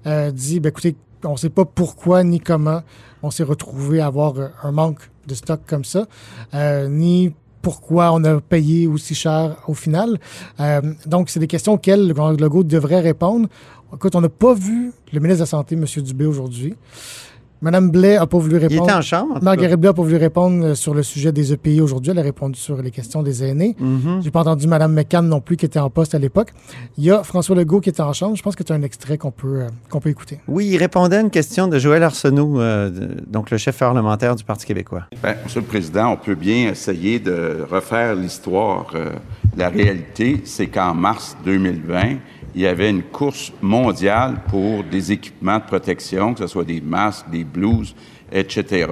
Euh, 0.08 0.32
dit, 0.32 0.60
ben, 0.60 0.70
écoutez, 0.70 0.96
on 1.24 1.34
ne 1.34 1.38
sait 1.38 1.50
pas 1.50 1.66
pourquoi 1.66 2.24
ni 2.24 2.40
comment 2.40 2.82
on 3.22 3.30
s'est 3.30 3.44
retrouvé 3.44 4.01
à 4.01 4.08
avoir 4.08 4.34
un 4.63 4.72
manque 4.72 5.12
de 5.28 5.36
stock 5.36 5.62
comme 5.68 5.86
ça, 5.86 6.08
euh, 6.56 6.88
ni 6.88 7.34
pourquoi 7.62 8.12
on 8.13 8.24
a 8.24 8.39
payé 8.41 8.88
aussi 8.88 9.15
cher 9.15 9.58
au 9.68 9.74
final. 9.74 10.20
Euh, 10.60 10.82
donc, 11.06 11.30
c'est 11.30 11.39
des 11.39 11.48
questions 11.48 11.74
auxquelles 11.74 12.08
le 12.08 12.38
Legault 12.38 12.63
devrait 12.63 13.00
répondre. 13.00 13.48
Écoute, 13.94 14.15
on 14.15 14.22
n'a 14.22 14.30
pas 14.30 14.53
vu 14.53 14.94
le 15.12 15.20
ministre 15.20 15.39
de 15.39 15.44
la 15.44 15.46
Santé, 15.48 15.75
M. 15.75 15.86
Dubé, 16.03 16.25
aujourd'hui. 16.25 16.75
Mme 17.62 17.91
Blais 17.91 18.15
n'a 18.18 18.25
pas 18.25 18.38
voulu 18.39 18.56
Il 18.56 18.60
répondre. 18.68 18.84
était 18.84 18.94
en 18.94 19.01
chambre. 19.01 19.38
en. 19.38 19.44
Marguerite 19.44 19.75
Blais 19.80 19.89
n'a 19.89 19.94
pas 19.94 20.01
voulu 20.01 20.15
répondre 20.15 20.65
euh, 20.65 20.75
sur 20.75 20.94
le 20.94 21.03
sujet 21.03 21.32
des 21.32 21.53
EPI 21.53 21.80
aujourd'hui. 21.82 22.12
Elle 22.12 22.20
a 22.20 22.24
répondu 22.24 22.60
sur 22.60 22.82
les 22.82 22.89
questions 22.91 23.22
des 23.22 23.44
aînés. 23.44 23.75
Mhm. 23.80 24.22
J'ai 24.24 24.32
pas 24.32 24.41
entendu 24.41 24.68
Mme 24.68 24.94
McCann 24.94 25.27
non 25.27 25.41
plus 25.41 25.58
qui 25.58 25.65
était 25.65 25.80
en 25.80 25.89
poste 25.89 26.15
à 26.15 26.20
l'époque. 26.20 26.50
Il 26.98 27.03
y 27.03 27.12
a 27.12 27.24
François 27.24 27.56
Legault 27.56 27.80
qui 27.80 27.89
était 27.89 28.01
en 28.01 28.13
chambre. 28.13 28.36
Je 28.36 28.41
pense 28.41 28.56
que 28.56 28.63
tu 28.63 28.74
as 28.74 28.75
un 28.75 28.82
extrait 28.82 29.18
qu'on 29.18 29.32
peut, 29.32 29.62
euh, 29.62 29.68
qu'on 29.89 30.00
peut 30.00 30.10
écouter. 30.10 30.39
Oui, 30.48 30.68
il 30.68 30.77
répondait 30.77 31.18
à 31.18 31.22
une 31.22 31.30
question 31.30 31.68
de 31.68 31.77
Joël 31.77 32.01
Arsenault, 32.03 32.60
euh, 32.60 32.89
de- 32.89 33.22
donc 33.30 33.51
le 33.51 33.58
chef 33.58 33.77
parlementaire 33.77 34.36
du 34.36 34.44
Parti 34.44 34.65
québécois. 34.65 35.03
Ben, 35.22 35.36
Monsieur 35.44 35.60
le 35.62 35.68
Président, 35.68 36.12
on 36.13 36.18
peut 36.18 36.36
bien 36.36 36.70
essayer 36.70 37.20
de 37.20 37.65
refaire 37.70 38.15
l'histoire. 38.15 38.88
Euh, 38.96 39.12
la 39.56 39.70
réalité, 39.70 40.41
c'est 40.46 40.68
qu'en 40.68 40.94
mars 40.96 41.38
2020, 41.46 42.15
il 42.55 42.62
y 42.62 42.67
avait 42.67 42.89
une 42.89 43.03
course 43.03 43.51
mondiale 43.62 44.41
pour 44.50 44.84
des 44.84 45.12
équipements 45.12 45.58
de 45.58 45.63
protection, 45.63 46.34
que 46.34 46.41
ce 46.41 46.48
soit 46.48 46.63
des 46.63 46.81
masques, 46.81 47.29
des 47.29 47.43
blouses, 47.43 47.96
etc. 48.31 48.88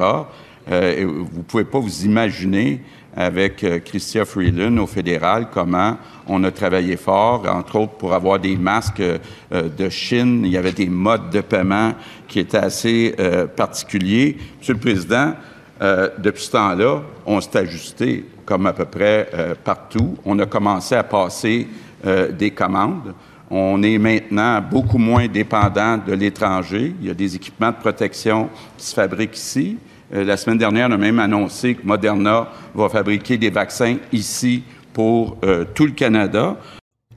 Euh, 0.72 1.06
vous 1.08 1.40
ne 1.40 1.44
pouvez 1.44 1.64
pas 1.64 1.80
vous 1.80 2.06
imaginer 2.06 2.82
avec 3.16 3.64
euh, 3.64 3.80
Chrystia 3.80 4.24
Freeland 4.24 4.78
au 4.78 4.88
fédéral 4.88 5.48
comment 5.52 5.98
on 6.28 6.44
a 6.44 6.52
travaillé 6.52 6.96
fort, 6.96 7.46
entre 7.50 7.78
autres 7.78 7.94
pour 7.94 8.14
avoir 8.14 8.40
des 8.40 8.56
masques 8.56 9.02
euh, 9.02 9.18
de 9.52 9.90
Chine. 9.90 10.44
Il 10.46 10.52
y 10.52 10.58
avait 10.58 10.72
des 10.72 10.88
modes 10.88 11.30
de 11.32 11.42
paiement 11.42 11.94
qui 12.28 12.40
étaient 12.40 12.58
assez 12.58 13.16
euh, 13.20 13.48
particuliers. 13.48 14.38
Monsieur 14.60 14.74
le 14.74 14.80
Président, 14.80 15.34
euh, 15.82 16.10
depuis 16.18 16.44
ce 16.44 16.52
temps-là, 16.52 17.02
on 17.26 17.40
s'est 17.40 17.58
ajusté 17.58 18.26
comme 18.46 18.66
à 18.66 18.74
peu 18.74 18.86
près 18.86 19.30
euh, 19.34 19.56
partout. 19.64 20.18
On 20.26 20.38
a 20.40 20.46
commencé 20.46 20.96
à 20.96 21.04
passer 21.04 21.68
euh, 22.06 22.32
des 22.32 22.52
commandes. 22.52 23.14
On 23.52 23.82
est 23.82 23.98
maintenant 23.98 24.62
beaucoup 24.62 25.00
moins 25.00 25.28
dépendant 25.28 25.98
de 25.98 26.14
l'étranger. 26.14 26.94
Il 27.02 27.08
y 27.08 27.10
a 27.10 27.16
des 27.16 27.36
équipements 27.36 27.72
de 27.72 27.78
protection 27.78 28.50
qui 28.78 28.86
se 28.86 28.94
fabriquent 28.94 29.38
ici. 29.38 29.78
Euh, 30.14 30.24
la 30.24 30.38
semaine 30.38 30.58
dernière, 30.58 30.88
on 30.90 30.94
a 30.94 30.98
même 30.98 31.20
annoncé 31.20 31.76
que 31.76 31.86
Moderna 31.86 32.50
va 32.76 32.90
fabriquer 32.90 33.38
des 33.38 33.50
vaccins 33.50 33.98
ici 34.12 34.64
pour 34.94 35.38
euh, 35.44 35.66
tout 35.74 35.86
le 35.86 35.92
Canada. 35.92 36.58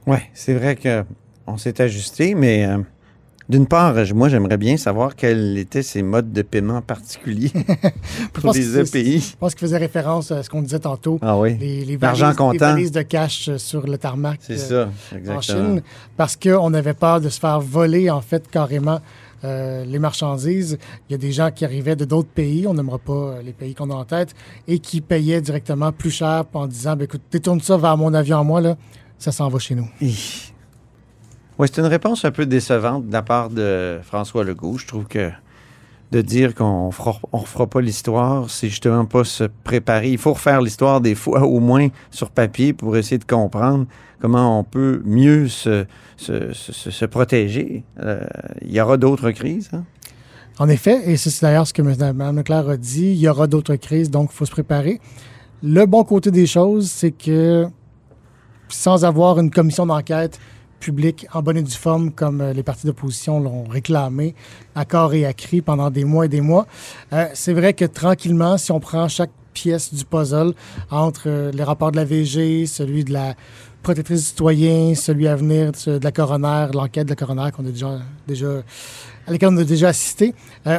Oui, 0.07 0.17
c'est 0.33 0.53
vrai 0.53 0.75
qu'on 0.75 1.57
s'est 1.57 1.79
ajusté, 1.81 2.35
mais 2.35 2.65
euh, 2.65 2.79
d'une 3.49 3.67
part, 3.67 3.95
moi, 4.13 4.29
j'aimerais 4.29 4.57
bien 4.57 4.77
savoir 4.77 5.15
quels 5.15 5.57
étaient 5.57 5.83
ces 5.83 6.01
modes 6.01 6.31
de 6.31 6.41
paiement 6.41 6.81
particuliers 6.81 7.51
pour 8.33 8.53
les 8.53 8.79
EPI. 8.79 9.19
Je 9.19 9.37
pense 9.37 9.53
qu'il 9.55 9.67
faisait 9.67 9.77
référence 9.77 10.31
à 10.31 10.43
ce 10.43 10.49
qu'on 10.49 10.61
disait 10.61 10.79
tantôt. 10.79 11.19
Ah 11.21 11.37
oui. 11.37 11.57
Les, 11.57 11.85
les 11.85 11.97
les 11.97 12.35
comptant. 12.35 12.57
valises 12.57 12.91
de 12.91 13.01
cash 13.01 13.49
euh, 13.49 13.57
sur 13.57 13.85
le 13.85 13.97
tarmac 13.97 14.39
C'est 14.41 14.71
euh, 14.71 14.85
ça, 15.25 15.33
en. 15.33 15.41
Chine 15.41 15.81
parce 16.17 16.35
qu'on 16.35 16.73
avait 16.73 16.93
peur 16.93 17.21
de 17.21 17.29
se 17.29 17.39
faire 17.39 17.59
voler, 17.59 18.09
en 18.09 18.21
fait, 18.21 18.49
carrément 18.49 18.99
euh, 19.43 19.83
les 19.83 19.99
marchandises. 19.99 20.77
Il 21.09 21.11
y 21.11 21.15
a 21.15 21.17
des 21.17 21.33
gens 21.33 21.51
qui 21.51 21.65
arrivaient 21.65 21.97
de 21.97 22.05
d'autres 22.05 22.29
pays, 22.29 22.65
on 22.65 22.73
n'aimera 22.73 22.97
pas 22.97 23.11
euh, 23.11 23.41
les 23.41 23.51
pays 23.51 23.75
qu'on 23.75 23.89
a 23.89 23.93
en 23.93 24.05
tête, 24.05 24.33
et 24.69 24.79
qui 24.79 25.01
payaient 25.01 25.41
directement 25.41 25.91
plus 25.91 26.11
cher 26.11 26.45
en 26.53 26.65
disant 26.65 26.95
ben, 26.95 27.03
écoute, 27.03 27.23
détourne 27.29 27.59
ça 27.59 27.75
vers 27.75 27.97
mon 27.97 28.13
avion 28.13 28.39
à 28.39 28.43
moi, 28.43 28.61
là, 28.61 28.77
ça 29.17 29.33
s'en 29.33 29.49
va 29.49 29.59
chez 29.59 29.75
nous. 29.75 29.87
Oui, 31.59 31.67
c'est 31.71 31.81
une 31.81 31.87
réponse 31.87 32.25
un 32.25 32.31
peu 32.31 32.45
décevante 32.45 33.07
de 33.07 33.13
la 33.13 33.21
part 33.21 33.49
de 33.49 33.99
François 34.03 34.43
Legault. 34.43 34.77
Je 34.77 34.87
trouve 34.87 35.05
que 35.05 35.29
de 36.11 36.21
dire 36.21 36.53
qu'on 36.53 36.89
on 37.31 37.37
refera 37.37 37.67
pas 37.67 37.81
l'histoire, 37.81 38.49
c'est 38.49 38.69
justement 38.69 39.05
pas 39.05 39.23
se 39.23 39.45
préparer. 39.63 40.11
Il 40.11 40.17
faut 40.17 40.33
refaire 40.33 40.61
l'histoire 40.61 41.01
des 41.01 41.15
fois, 41.15 41.41
au 41.43 41.59
moins 41.59 41.87
sur 42.11 42.29
papier, 42.29 42.73
pour 42.73 42.95
essayer 42.97 43.17
de 43.17 43.23
comprendre 43.25 43.85
comment 44.19 44.59
on 44.59 44.63
peut 44.63 45.01
mieux 45.05 45.47
se, 45.47 45.85
se, 46.17 46.53
se- 46.53 46.91
se 46.91 47.05
protéger. 47.05 47.83
Euh, 47.99 48.23
il 48.61 48.71
y 48.71 48.79
aura 48.81 48.97
d'autres 48.97 49.31
crises. 49.31 49.69
hein? 49.73 49.83
En 50.59 50.69
effet, 50.69 51.01
et 51.11 51.17
c'est 51.17 51.41
d'ailleurs 51.41 51.65
ce 51.65 51.73
que 51.73 51.81
Mme 51.81 52.35
Leclerc 52.35 52.69
a 52.69 52.77
dit, 52.77 53.07
il 53.11 53.17
y 53.19 53.27
aura 53.27 53.47
d'autres 53.47 53.75
crises, 53.75 54.11
donc 54.11 54.29
il 54.31 54.35
faut 54.35 54.45
se 54.45 54.51
préparer. 54.51 55.01
Le 55.63 55.85
bon 55.87 56.03
côté 56.03 56.29
des 56.29 56.45
choses, 56.45 56.91
c'est 56.91 57.11
que 57.11 57.65
sans 58.69 59.03
avoir 59.03 59.39
une 59.39 59.49
commission 59.49 59.87
d'enquête 59.87 60.39
publique 60.83 61.25
en 61.33 61.41
bonne 61.41 61.57
et 61.57 61.63
due 61.63 61.71
forme, 61.71 62.11
comme 62.11 62.41
euh, 62.41 62.53
les 62.53 62.61
partis 62.61 62.85
d'opposition 62.85 63.39
l'ont 63.39 63.63
réclamé 63.63 64.35
à 64.75 64.83
corps 64.83 65.13
et 65.13 65.25
à 65.25 65.33
cri 65.33 65.61
pendant 65.61 65.89
des 65.89 66.03
mois 66.03 66.25
et 66.25 66.29
des 66.29 66.41
mois, 66.41 66.67
euh, 67.13 67.25
c'est 67.33 67.53
vrai 67.53 67.73
que 67.73 67.85
tranquillement, 67.85 68.57
si 68.57 68.71
on 68.71 68.79
prend 68.79 69.07
chaque 69.07 69.31
pièce 69.53 69.93
du 69.93 70.03
puzzle 70.03 70.53
entre 70.91 71.23
euh, 71.27 71.51
les 71.51 71.63
rapports 71.63 71.91
de 71.91 71.95
la 71.95 72.03
VG, 72.03 72.65
celui 72.65 73.05
de 73.05 73.13
la 73.13 73.35
protectrice 73.81 74.19
du 74.19 74.25
citoyen, 74.27 74.93
celui 74.95 75.27
à 75.27 75.35
venir 75.35 75.71
de 75.71 76.03
la 76.03 76.11
coroner, 76.11 76.67
l'enquête 76.73 77.05
de 77.05 77.11
la 77.11 77.15
coroner 77.15 77.49
qu'on 77.55 77.65
a 77.65 77.69
déjà, 77.69 77.99
déjà 78.27 78.63
à 79.27 79.31
laquelle 79.31 79.49
on 79.49 79.57
a 79.57 79.63
déjà 79.63 79.89
assisté, 79.89 80.33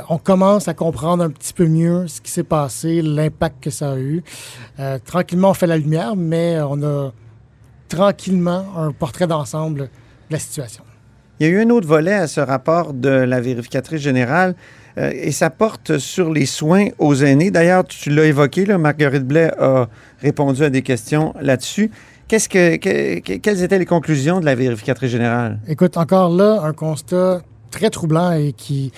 on 0.09 0.17
commence 0.17 0.69
à 0.69 0.75
comprendre 0.75 1.23
un 1.23 1.31
petit 1.31 1.53
peu 1.53 1.67
mieux 1.67 2.09
ce 2.09 2.23
qui 2.23 2.31
s'est 2.31 2.45
passé, 2.45 3.03
l'impact 3.03 3.63
que 3.63 3.71
ça 3.71 3.93
a 3.93 3.99
eu. 3.99 4.23
Tranquillement, 5.05 5.51
on 5.51 5.55
fait 5.55 5.67
la 5.67 5.77
lumière, 5.77 6.17
mais 6.17 6.59
on 6.63 6.83
a 6.83 7.13
tranquillement 7.95 8.65
un 8.77 8.91
portrait 8.93 9.27
d'ensemble 9.27 9.81
de 9.83 9.89
la 10.31 10.39
situation. 10.39 10.83
Il 11.41 11.47
y 11.47 11.51
a 11.51 11.53
eu 11.53 11.61
un 11.63 11.71
autre 11.71 11.87
volet 11.87 12.13
à 12.15 12.27
ce 12.27 12.41
rapport 12.41 12.93
de 12.93 13.09
la 13.09 13.41
vérificatrice 13.41 14.01
générale 14.01 14.55
euh, 14.99 15.11
et 15.13 15.33
ça 15.33 15.51
porte 15.51 15.99
sur 15.99 16.33
les 16.33 16.47
soins 16.47 16.87
aux 16.99 17.15
aînés. 17.17 17.51
D'ailleurs, 17.51 17.85
tu 17.85 18.11
l'as 18.11 18.27
évoqué, 18.27 18.65
là, 18.67 18.79
Marguerite 18.79 19.25
Blais 19.25 19.51
a 19.59 19.89
répondu 20.21 20.63
à 20.65 20.71
des 20.71 20.83
questions 20.83 21.35
là-dessus. 21.41 21.91
Qu'est-ce 22.29 22.49
que, 22.49 22.77
que- 22.77 23.19
que- 23.21 23.39
quelles 23.39 23.63
étaient 23.63 23.79
les 23.79 23.85
conclusions 23.87 24.41
de 24.41 24.45
la 24.45 24.55
vérificatrice 24.55 25.11
générale? 25.11 25.59
Écoute, 25.69 25.97
encore 25.97 26.31
là, 26.31 26.61
un 26.63 26.73
constat 26.73 27.43
très 27.71 27.91
troublant 27.91 28.33
et 28.33 28.53
qui... 28.53 28.93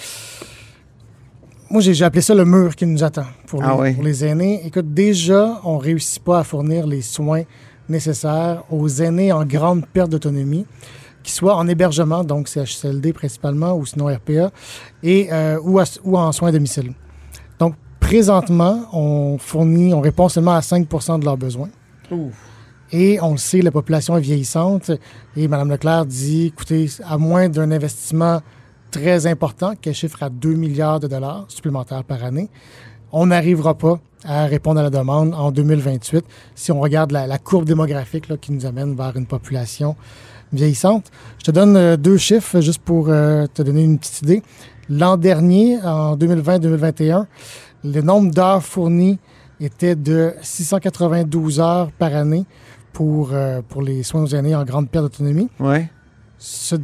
Moi, 1.71 1.81
j'ai 1.81 2.05
appelé 2.05 2.21
ça 2.23 2.35
le 2.35 2.45
mur 2.45 2.77
qui 2.77 2.87
nous 2.87 3.03
attend 3.03 3.27
pour 3.49 3.61
les, 3.61 3.69
Ah 3.69 3.77
oui. 3.77 3.93
pour 3.95 4.05
les 4.05 4.25
aînés. 4.25 4.61
Écoute, 4.65 4.95
déjà, 4.95 5.61
on 5.65 5.79
ne 5.79 5.83
réussit 5.83 6.23
pas 6.23 6.39
à 6.41 6.45
fournir 6.45 6.87
les 6.87 7.03
soins 7.03 7.43
nécessaires 7.89 8.63
aux 8.71 8.89
aînés 8.89 9.33
en 9.33 9.45
grande 9.45 9.87
perte 9.87 10.11
d'autonomie, 10.11 10.67
qu'ils 11.23 11.35
soient 11.35 11.57
en 11.57 11.67
hébergement, 11.69 12.23
donc 12.25 12.49
CHSLD 12.49 13.13
principalement, 13.13 13.75
ou 13.77 13.85
sinon 13.87 14.07
RPA, 14.07 14.51
et, 15.03 15.29
euh, 15.33 15.59
ou, 15.63 15.79
à- 15.79 15.85
ou 16.05 16.17
en 16.17 16.31
soins 16.33 16.49
à 16.49 16.53
domicile. 16.53 16.93
Donc, 17.59 17.75
présentement, 18.01 18.87
on 18.93 19.37
fournit, 19.39 19.93
on 19.93 20.01
répond 20.01 20.29
seulement 20.29 20.55
à 20.55 20.63
5 20.63 20.89
de 21.19 21.25
leurs 21.25 21.37
besoins. 21.37 21.69
Et 22.93 23.19
on 23.21 23.33
le 23.33 23.37
sait, 23.39 23.63
la 23.63 23.73
population 23.73 24.17
est 24.17 24.21
vieillissante. 24.21 24.93
Et 25.37 25.49
Mme 25.49 25.71
Leclerc 25.71 26.07
dit, 26.07 26.47
écoutez, 26.47 26.89
à 27.05 27.19
moins 27.19 27.49
d'un 27.49 27.73
investissement 27.73 28.41
très 28.93 29.27
important, 29.27 29.75
qu'elle 29.75 29.95
chiffre 29.95 30.23
à 30.23 30.31
2 30.31 30.55
milliards 30.55 31.01
de 31.01 31.09
dollars 31.09 31.47
supplémentaires 31.49 32.05
par 32.05 32.23
année, 32.23 32.49
on 33.11 33.27
n'arrivera 33.27 33.75
pas 33.75 33.99
à 34.27 34.47
répondre 34.47 34.81
à 34.81 34.83
la 34.83 34.91
demande 34.91 35.35
en 35.35 35.51
2028 35.51 36.25
si 36.55 36.73
on 36.73 36.81
regarde 36.81 37.13
la, 37.13 37.27
la 37.27 37.39
courbe 37.39 37.65
démographique 37.65 38.29
là, 38.29 38.37
qui 38.37 38.53
nous 38.53 38.67
amène 38.67 38.95
vers 38.95 39.17
une 39.17 39.27
population 39.27 39.97
vieillissante. 40.53 41.11
Je 41.39 41.45
te 41.45 41.51
donne 41.51 41.77
euh, 41.77 41.97
deux 41.97 42.17
chiffres 42.17 42.61
juste 42.61 42.83
pour 42.83 43.09
euh, 43.09 43.47
te 43.53 43.63
donner 43.63 43.83
une 43.83 43.99
petite 43.99 44.23
idée. 44.23 44.43
L'an 44.89 45.17
dernier, 45.17 45.79
en 45.83 46.17
2020-2021, 46.17 47.27
le 47.85 48.01
nombre 48.01 48.33
d'heures 48.33 48.63
fournies 48.63 49.19
était 49.61 49.97
de 49.97 50.35
692 50.43 51.61
heures 51.61 51.91
par 51.93 52.15
année 52.15 52.45
pour, 52.93 53.31
euh, 53.33 53.63
pour 53.69 53.83
les 53.83 54.03
soins 54.03 54.23
aux 54.23 54.35
aînés 54.35 54.55
en 54.55 54.65
grande 54.65 54.89
perte 54.89 55.05
d'autonomie. 55.05 55.49
Oui. 55.61 55.79
Ce, 56.39 56.77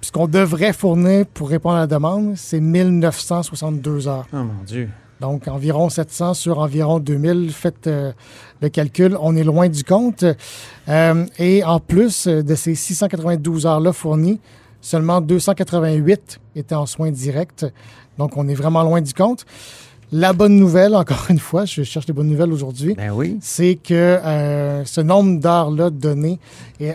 ce 0.00 0.12
qu'on 0.12 0.26
devrait 0.26 0.72
fournir 0.72 1.26
pour 1.26 1.48
répondre 1.48 1.76
à 1.76 1.80
la 1.80 1.86
demande, 1.86 2.34
c'est 2.36 2.60
1962 2.60 4.08
heures. 4.08 4.26
Oh 4.32 4.36
mon 4.36 4.62
Dieu. 4.66 4.88
Donc, 5.20 5.48
environ 5.48 5.88
700 5.88 6.34
sur 6.34 6.58
environ 6.58 6.98
2000. 6.98 7.50
Faites 7.52 7.86
euh, 7.86 8.12
le 8.60 8.68
calcul, 8.68 9.16
on 9.20 9.34
est 9.36 9.44
loin 9.44 9.68
du 9.68 9.82
compte. 9.82 10.24
Euh, 10.88 11.26
et 11.38 11.64
en 11.64 11.80
plus 11.80 12.26
de 12.26 12.54
ces 12.54 12.74
692 12.74 13.66
heures-là 13.66 13.92
fournies, 13.92 14.40
seulement 14.80 15.20
288 15.20 16.40
étaient 16.54 16.74
en 16.74 16.86
soins 16.86 17.10
directs. 17.10 17.64
Donc, 18.18 18.36
on 18.36 18.46
est 18.48 18.54
vraiment 18.54 18.82
loin 18.82 19.00
du 19.00 19.14
compte. 19.14 19.46
La 20.12 20.32
bonne 20.32 20.56
nouvelle, 20.56 20.94
encore 20.94 21.26
une 21.30 21.40
fois, 21.40 21.64
je 21.64 21.82
cherche 21.82 22.06
les 22.06 22.14
bonnes 22.14 22.28
nouvelles 22.28 22.52
aujourd'hui, 22.52 22.94
Ben 22.94 23.10
oui. 23.10 23.38
c'est 23.40 23.74
que 23.74 23.92
euh, 23.92 24.84
ce 24.84 25.00
nombre 25.00 25.40
d'heures-là 25.40 25.90
données 25.90 26.38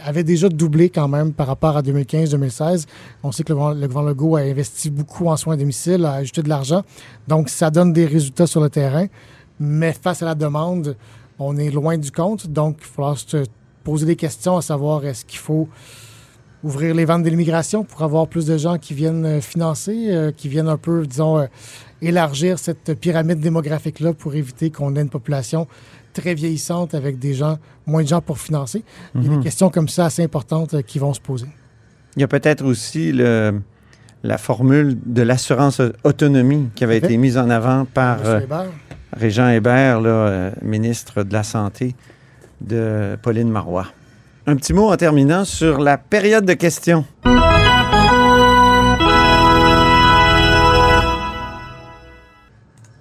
avait 0.06 0.24
déjà 0.24 0.48
doublé 0.48 0.89
quand 0.89 1.10
même 1.10 1.34
par 1.34 1.48
rapport 1.48 1.75
à 1.75 1.82
2015-2016. 1.82 2.86
On 3.24 3.34
sait 3.34 3.44
que 3.44 3.51
le, 3.51 3.56
gouvernement- 3.60 3.82
le 3.82 3.88
gouvernement 3.88 4.10
Legault 4.10 4.36
a 4.38 4.41
investi 4.41 4.89
beaucoup 4.89 5.27
en 5.27 5.36
soins 5.36 5.56
à 5.56 5.58
domicile, 5.58 6.06
a 6.06 6.13
ajouté 6.13 6.41
de 6.41 6.48
l'argent. 6.48 6.84
Donc, 7.27 7.50
ça 7.50 7.70
donne 7.70 7.91
des 7.91 8.06
résultats 8.06 8.48
sur 8.48 8.62
le 8.62 8.70
terrain. 8.70 9.08
Mais 9.60 9.91
face 9.91 10.22
à 10.24 10.25
la 10.25 10.36
demande, 10.36 10.96
on 11.38 11.58
est 11.58 11.70
loin 11.70 11.98
du 11.98 12.12
compte. 12.12 12.48
Donc, 12.48 12.77
il 12.80 12.86
va 12.88 12.94
falloir 12.94 13.18
se 13.18 13.44
poser 13.84 14.06
des 14.06 14.15
questions 14.15 14.56
à 14.56 14.62
savoir 14.62 15.06
est-ce 15.06 15.25
qu'il 15.25 15.39
faut 15.39 15.68
ouvrir 16.63 16.96
les 16.96 17.03
ventes 17.06 17.24
de 17.24 17.30
l'immigration 17.30 17.84
pour 17.84 18.03
avoir 18.03 18.27
plus 18.27 18.46
de 18.46 18.56
gens 18.58 18.77
qui 18.77 18.94
viennent 18.94 19.25
euh, 19.25 19.41
financer, 19.41 20.06
euh, 20.12 20.32
qui 20.32 20.48
viennent 20.48 20.68
un 20.70 20.77
peu, 20.77 21.06
disons, 21.08 21.39
euh, 21.39 21.46
élargir 22.01 22.58
cette 22.60 22.93
pyramide 23.00 23.39
démographique-là 23.39 24.13
pour 24.13 24.34
éviter 24.36 24.70
qu'on 24.72 24.96
ait 24.96 25.01
une 25.01 25.10
population 25.10 25.67
très 26.13 26.34
vieillissante 26.34 26.93
avec 26.93 27.20
des 27.20 27.34
gens, 27.34 27.58
moins 27.86 28.03
de 28.03 28.08
gens 28.08 28.22
pour 28.22 28.38
financer. 28.39 28.84
Il 29.15 29.24
y 29.24 29.27
a 29.27 29.29
Mhm. 29.31 29.38
des 29.38 29.43
questions 29.43 29.70
comme 29.70 29.88
ça 29.88 30.05
assez 30.05 30.24
importantes 30.24 30.74
euh, 30.74 30.81
qui 30.81 31.00
vont 31.00 31.13
se 31.13 31.22
poser. 31.22 31.48
Il 32.17 32.22
y 32.22 32.24
a 32.24 32.27
peut-être 32.27 32.65
aussi 32.65 33.12
le, 33.13 33.62
la 34.24 34.38
formule 34.38 34.98
de 35.05 35.22
l'assurance 35.22 35.81
autonomie 36.03 36.67
qui 36.75 36.84
avait 36.84 36.98
été 36.98 37.15
mise 37.17 37.38
en 37.38 37.50
avant 37.50 37.86
par 37.86 38.17
euh, 38.25 38.41
Hébert? 38.41 38.65
Régent 39.13 39.48
Hébert, 39.50 40.01
là, 40.01 40.10
euh, 40.10 40.51
ministre 40.62 41.24
de 41.24 41.31
la 41.34 41.43
Santé 41.43 41.96
de 42.60 43.17
Pauline 43.22 43.50
Marois. 43.50 43.88
Un 44.48 44.55
petit 44.55 44.74
mot 44.74 44.91
en 44.91 44.98
terminant 44.98 45.46
sur 45.46 45.79
la 45.79 45.98
période 45.98 46.46
de 46.46 46.53
questions. 46.53 47.05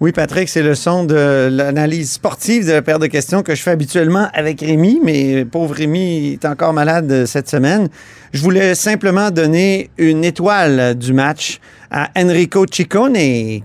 Oui, 0.02 0.12
Patrick, 0.12 0.48
c'est 0.48 0.62
le 0.62 0.74
son 0.74 1.04
de 1.04 1.50
l'analyse 1.52 2.12
sportive 2.12 2.66
de 2.66 2.72
la 2.72 2.80
paire 2.80 2.98
de 2.98 3.06
questions 3.06 3.42
que 3.42 3.54
je 3.54 3.60
fais 3.60 3.72
habituellement 3.72 4.28
avec 4.32 4.62
Rémi, 4.62 4.98
mais 5.04 5.44
pauvre 5.44 5.74
Rémi 5.74 6.32
est 6.32 6.46
encore 6.46 6.72
malade 6.72 7.26
cette 7.26 7.50
semaine. 7.50 7.90
Je 8.32 8.40
voulais 8.40 8.74
simplement 8.74 9.30
donner 9.30 9.90
une 9.98 10.24
étoile 10.24 10.96
du 10.96 11.12
match 11.12 11.60
à 11.90 12.08
Enrico 12.16 12.64
Ciccone, 12.64 13.12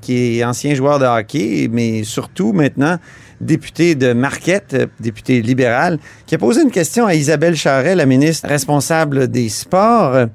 qui 0.02 0.40
est 0.40 0.44
ancien 0.44 0.76
joueur 0.76 1.00
de 1.00 1.06
hockey, 1.06 1.70
mais 1.72 2.04
surtout 2.04 2.52
maintenant 2.52 2.98
député 3.40 3.96
de 3.96 4.12
Marquette, 4.12 4.76
député 5.00 5.42
libéral, 5.42 6.00
qui 6.26 6.36
a 6.36 6.38
posé 6.38 6.64
une 6.64 6.72
question 6.72 7.06
à 7.06 7.16
Isabelle 7.16 7.56
Charret, 7.56 7.96
la 7.96 8.06
ministre 8.06 8.50
responsable 8.50 9.30
des 9.30 9.48
sports, 9.48 10.26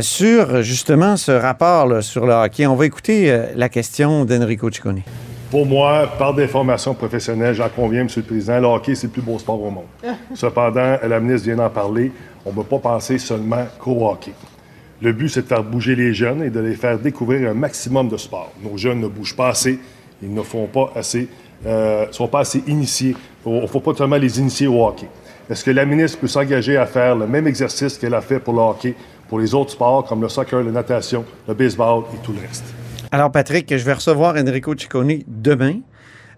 sur 0.00 0.60
justement 0.60 1.16
ce 1.16 1.32
rapport 1.32 2.02
sur 2.02 2.26
le 2.26 2.34
hockey. 2.34 2.66
On 2.66 2.76
va 2.76 2.84
écouter 2.84 3.32
euh, 3.32 3.46
la 3.56 3.70
question 3.70 4.26
d'Enrico 4.26 4.70
Ciccone. 4.70 5.00
Pour 5.50 5.66
moi, 5.66 6.08
par 6.16 6.32
des 6.32 6.46
formations 6.46 6.94
professionnelles, 6.94 7.56
j'en 7.56 7.68
conviens, 7.68 8.02
M. 8.02 8.08
le 8.16 8.22
Président, 8.22 8.60
le 8.60 8.66
hockey, 8.66 8.94
c'est 8.94 9.08
le 9.08 9.12
plus 9.12 9.22
beau 9.22 9.36
sport 9.36 9.60
au 9.60 9.70
monde. 9.70 9.86
Cependant, 10.34 10.96
la 11.02 11.18
ministre 11.18 11.46
vient 11.46 11.56
d'en 11.56 11.68
parler, 11.68 12.12
on 12.46 12.50
ne 12.50 12.54
peut 12.54 12.62
pas 12.62 12.78
penser 12.78 13.18
seulement 13.18 13.66
qu'au 13.80 14.08
hockey. 14.08 14.32
Le 15.02 15.12
but, 15.12 15.28
c'est 15.28 15.42
de 15.42 15.46
faire 15.46 15.64
bouger 15.64 15.96
les 15.96 16.14
jeunes 16.14 16.44
et 16.44 16.50
de 16.50 16.60
les 16.60 16.76
faire 16.76 17.00
découvrir 17.00 17.50
un 17.50 17.54
maximum 17.54 18.08
de 18.08 18.16
sports. 18.16 18.52
Nos 18.62 18.76
jeunes 18.76 19.00
ne 19.00 19.08
bougent 19.08 19.34
pas 19.34 19.48
assez, 19.48 19.80
ils 20.22 20.32
ne 20.32 20.42
font 20.42 20.66
pas 20.66 20.92
assez, 20.94 21.26
euh, 21.66 22.06
sont 22.12 22.28
pas 22.28 22.40
assez 22.40 22.62
initiés. 22.68 23.16
Il 23.44 23.62
ne 23.62 23.66
faut 23.66 23.80
pas 23.80 23.94
seulement 23.94 24.18
les 24.18 24.38
initier 24.38 24.68
au 24.68 24.86
hockey. 24.86 25.08
Est-ce 25.50 25.64
que 25.64 25.72
la 25.72 25.84
ministre 25.84 26.18
peut 26.18 26.28
s'engager 26.28 26.76
à 26.76 26.86
faire 26.86 27.16
le 27.16 27.26
même 27.26 27.48
exercice 27.48 27.98
qu'elle 27.98 28.14
a 28.14 28.20
fait 28.20 28.38
pour 28.38 28.54
le 28.54 28.60
hockey, 28.60 28.94
pour 29.28 29.40
les 29.40 29.52
autres 29.52 29.72
sports 29.72 30.04
comme 30.04 30.22
le 30.22 30.28
soccer, 30.28 30.62
la 30.62 30.70
natation, 30.70 31.24
le 31.48 31.54
baseball 31.54 32.04
et 32.14 32.24
tout 32.24 32.32
le 32.32 32.40
reste? 32.40 32.72
Alors, 33.12 33.32
Patrick, 33.32 33.76
je 33.76 33.84
vais 33.84 33.92
recevoir 33.92 34.36
Enrico 34.36 34.72
Ciccone 34.76 35.18
demain. 35.26 35.80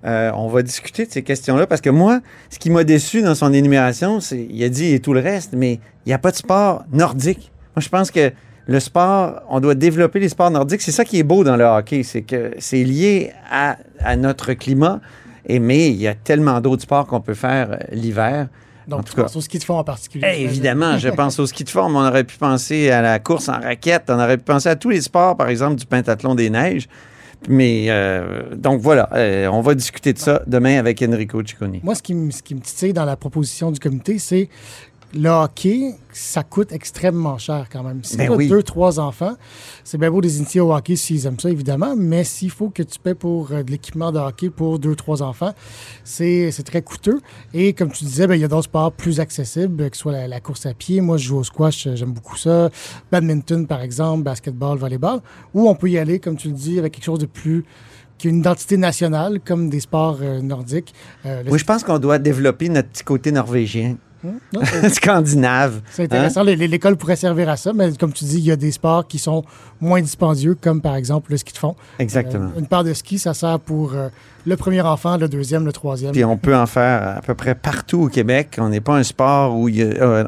Euh, 0.06 0.32
on 0.34 0.48
va 0.48 0.62
discuter 0.62 1.04
de 1.04 1.12
ces 1.12 1.22
questions-là 1.22 1.66
parce 1.66 1.82
que 1.82 1.90
moi, 1.90 2.20
ce 2.48 2.58
qui 2.58 2.70
m'a 2.70 2.82
déçu 2.82 3.20
dans 3.20 3.34
son 3.34 3.52
énumération, 3.52 4.20
c'est 4.20 4.46
il 4.50 4.64
a 4.64 4.70
dit 4.70 4.94
et 4.94 5.00
tout 5.00 5.12
le 5.12 5.20
reste, 5.20 5.52
mais 5.52 5.74
il 5.74 6.08
n'y 6.08 6.12
a 6.14 6.18
pas 6.18 6.30
de 6.30 6.36
sport 6.36 6.84
nordique. 6.90 7.52
Moi, 7.76 7.82
je 7.82 7.90
pense 7.90 8.10
que 8.10 8.32
le 8.66 8.80
sport, 8.80 9.42
on 9.50 9.60
doit 9.60 9.74
développer 9.74 10.18
les 10.18 10.30
sports 10.30 10.50
nordiques. 10.50 10.80
C'est 10.80 10.92
ça 10.92 11.04
qui 11.04 11.18
est 11.18 11.22
beau 11.22 11.44
dans 11.44 11.56
le 11.56 11.64
hockey, 11.64 12.04
c'est 12.04 12.22
que 12.22 12.52
c'est 12.58 12.84
lié 12.84 13.32
à, 13.50 13.76
à 14.00 14.16
notre 14.16 14.54
climat. 14.54 15.00
Et, 15.46 15.58
mais 15.58 15.90
il 15.90 15.96
y 15.96 16.08
a 16.08 16.14
tellement 16.14 16.60
d'autres 16.62 16.82
sports 16.82 17.06
qu'on 17.06 17.20
peut 17.20 17.34
faire 17.34 17.72
euh, 17.72 18.46
l'hiver. 18.86 18.94
En 18.94 18.96
Donc, 18.98 19.04
tout 19.06 19.10
tu 19.12 19.16
cas, 19.16 19.22
penses 19.24 19.36
au 19.36 19.40
ski 19.40 19.58
de 19.58 19.64
fond 19.64 19.78
en 19.78 19.84
particulier. 19.84 20.26
eh, 20.36 20.42
évidemment, 20.44 20.98
je 20.98 21.08
pense 21.08 21.38
au 21.38 21.46
ski 21.46 21.64
de 21.64 21.68
fond, 21.70 21.88
mais 21.88 21.96
on 21.98 22.06
aurait 22.08 22.24
pu 22.24 22.36
penser 22.36 22.90
à 22.90 23.00
la 23.02 23.18
course 23.18 23.48
en 23.48 23.60
raquette, 23.60 24.04
on 24.08 24.14
aurait 24.20 24.38
pu 24.38 24.44
penser 24.44 24.68
à 24.68 24.76
tous 24.76 24.90
les 24.90 25.00
sports, 25.00 25.36
par 25.36 25.48
exemple 25.48 25.76
du 25.76 25.86
pentathlon 25.86 26.34
des 26.34 26.50
neiges. 26.50 26.88
Mais 27.48 27.86
euh, 27.88 28.54
donc 28.54 28.80
voilà, 28.80 29.08
euh, 29.14 29.48
on 29.48 29.62
va 29.62 29.74
discuter 29.74 30.12
de 30.12 30.18
ça 30.18 30.42
demain 30.46 30.78
avec 30.78 31.02
Enrico 31.02 31.44
Ciccone. 31.44 31.80
Moi, 31.82 31.96
ce 31.96 32.02
qui, 32.02 32.14
me- 32.14 32.30
ce 32.30 32.40
qui 32.40 32.54
me 32.54 32.60
titille 32.60 32.92
dans 32.92 33.04
la 33.04 33.16
proposition 33.16 33.72
du 33.72 33.80
comité, 33.80 34.20
c'est 34.20 34.48
le 35.14 35.28
hockey, 35.28 35.94
ça 36.12 36.42
coûte 36.42 36.72
extrêmement 36.72 37.36
cher 37.38 37.66
quand 37.70 37.82
même. 37.82 38.02
Si 38.02 38.16
Ben 38.16 38.26
tu 38.26 38.32
as 38.32 38.36
oui. 38.36 38.48
deux, 38.48 38.62
trois 38.62 38.98
enfants, 38.98 39.34
c'est 39.84 39.98
bien 39.98 40.10
beau 40.10 40.20
des 40.20 40.38
initiés 40.38 40.60
au 40.60 40.72
hockey 40.74 40.96
s'ils 40.96 41.26
aiment 41.26 41.38
ça, 41.38 41.50
évidemment, 41.50 41.94
mais 41.96 42.24
s'il 42.24 42.50
faut 42.50 42.70
que 42.70 42.82
tu 42.82 42.98
paies 42.98 43.14
pour 43.14 43.52
euh, 43.52 43.62
de 43.62 43.70
l'équipement 43.70 44.10
de 44.12 44.18
hockey 44.18 44.48
pour 44.50 44.78
deux, 44.78 44.94
trois 44.94 45.22
enfants, 45.22 45.52
c'est 46.04 46.50
c'est 46.50 46.62
très 46.62 46.82
coûteux. 46.82 47.20
Et 47.52 47.72
comme 47.74 47.90
tu 47.92 48.04
disais, 48.04 48.26
ben, 48.26 48.34
il 48.34 48.40
y 48.40 48.44
a 48.44 48.48
d'autres 48.48 48.64
sports 48.64 48.92
plus 48.92 49.20
accessibles, 49.20 49.90
que 49.90 49.96
ce 49.96 50.02
soit 50.02 50.12
la, 50.12 50.28
la 50.28 50.40
course 50.40 50.66
à 50.66 50.74
pied. 50.74 51.00
Moi, 51.00 51.16
je 51.18 51.26
joue 51.28 51.38
au 51.38 51.44
squash, 51.44 51.86
euh, 51.86 51.96
j'aime 51.96 52.12
beaucoup 52.12 52.36
ça. 52.36 52.70
Badminton, 53.10 53.66
par 53.66 53.82
exemple, 53.82 54.22
basketball, 54.22 54.78
volleyball. 54.78 55.20
Ou 55.54 55.68
on 55.68 55.74
peut 55.74 55.90
y 55.90 55.98
aller, 55.98 56.18
comme 56.20 56.36
tu 56.36 56.48
le 56.48 56.54
dis, 56.54 56.78
avec 56.78 56.94
quelque 56.94 57.04
chose 57.04 57.18
de 57.18 57.26
plus 57.26 57.64
qui 58.18 58.28
a 58.28 58.30
une 58.30 58.38
identité 58.38 58.76
nationale, 58.76 59.40
comme 59.44 59.68
des 59.68 59.80
sports 59.80 60.18
euh, 60.22 60.40
nordiques. 60.40 60.94
Euh, 61.26 61.42
Oui, 61.50 61.58
je 61.58 61.64
pense 61.64 61.82
qu'on 61.82 61.98
doit 61.98 62.18
développer 62.18 62.68
notre 62.68 62.88
petit 62.88 63.02
côté 63.02 63.32
norvégien, 63.32 63.96
scandinave. 64.92 65.80
C'est 65.90 66.04
intéressant. 66.04 66.42
Les- 66.42 66.56
L'école 66.56 66.96
pourrait 66.96 67.16
servir 67.16 67.48
à 67.48 67.56
ça, 67.56 67.72
mais 67.72 67.92
comme 67.98 68.12
tu 68.12 68.24
dis, 68.24 68.38
il 68.38 68.44
y 68.44 68.50
a 68.50 68.56
des 68.56 68.70
sports 68.72 69.06
qui 69.06 69.18
sont 69.18 69.44
moins 69.80 70.00
dispendieux, 70.00 70.56
comme 70.60 70.80
par 70.80 70.94
exemple 70.96 71.30
le 71.32 71.36
ski 71.36 71.52
de 71.52 71.58
fond. 71.58 71.74
Exactement. 71.98 72.50
Euh, 72.56 72.60
une 72.60 72.66
paire 72.66 72.84
de 72.84 72.92
ski, 72.92 73.18
ça 73.18 73.34
sert 73.34 73.58
pour 73.60 73.94
euh, 73.94 74.08
le 74.46 74.56
premier 74.56 74.80
enfant, 74.82 75.16
le 75.16 75.28
deuxième, 75.28 75.64
le 75.64 75.72
troisième. 75.72 76.12
Puis 76.12 76.24
on 76.24 76.36
peut 76.36 76.56
en 76.56 76.66
faire 76.66 77.16
à 77.18 77.20
peu 77.20 77.34
près 77.34 77.54
partout 77.54 78.02
au 78.02 78.08
Québec. 78.08 78.56
On 78.58 78.68
n'est 78.68 78.80
pas 78.80 78.96
un 78.96 79.02
sport 79.02 79.56
où 79.58 79.68
il 79.68 79.76
y 79.76 79.82
a, 79.82 79.86
euh, 79.86 80.24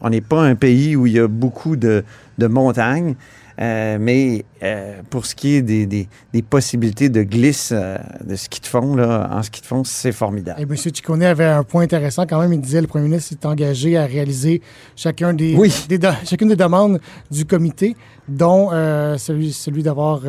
on 0.00 0.10
n'est 0.10 0.20
pas 0.20 0.42
un 0.42 0.54
pays 0.54 0.96
où 0.96 1.06
il 1.06 1.12
y 1.14 1.18
a 1.18 1.28
beaucoup 1.28 1.76
de, 1.76 2.04
de 2.38 2.46
montagnes. 2.46 3.14
Euh, 3.60 3.98
mais 4.00 4.44
euh, 4.62 5.00
pour 5.10 5.26
ce 5.26 5.34
qui 5.34 5.54
est 5.54 5.62
des, 5.62 5.86
des- 5.86 6.08
des 6.32 6.42
possibilités 6.42 7.08
de 7.08 7.22
glisse 7.22 7.70
euh, 7.72 7.96
de 8.24 8.34
ski 8.34 8.60
de 8.60 8.66
fond, 8.66 8.96
là, 8.96 9.28
en 9.32 9.42
ski 9.42 9.60
de 9.60 9.66
fond, 9.66 9.84
c'est 9.84 10.10
formidable. 10.12 10.60
Et 10.60 10.64
M. 10.64 10.76
Ciccone 10.76 11.22
avait 11.22 11.44
un 11.44 11.62
point 11.62 11.82
intéressant 11.82 12.26
quand 12.26 12.40
même. 12.40 12.52
Il 12.52 12.60
disait 12.60 12.80
le 12.80 12.86
premier 12.88 13.04
ministre 13.08 13.28
s'est 13.30 13.46
engagé 13.46 13.96
à 13.96 14.06
réaliser 14.06 14.60
chacun 14.96 15.32
des, 15.34 15.54
Oui. 15.56 15.72
des 15.88 15.98
do- 15.98 16.08
chacune 16.24 16.48
des 16.48 16.56
demandes 16.56 17.00
du 17.30 17.44
comité, 17.44 17.96
dont 18.28 18.70
celui, 19.18 19.52
celui 19.52 19.82
d'avoir 19.84 20.22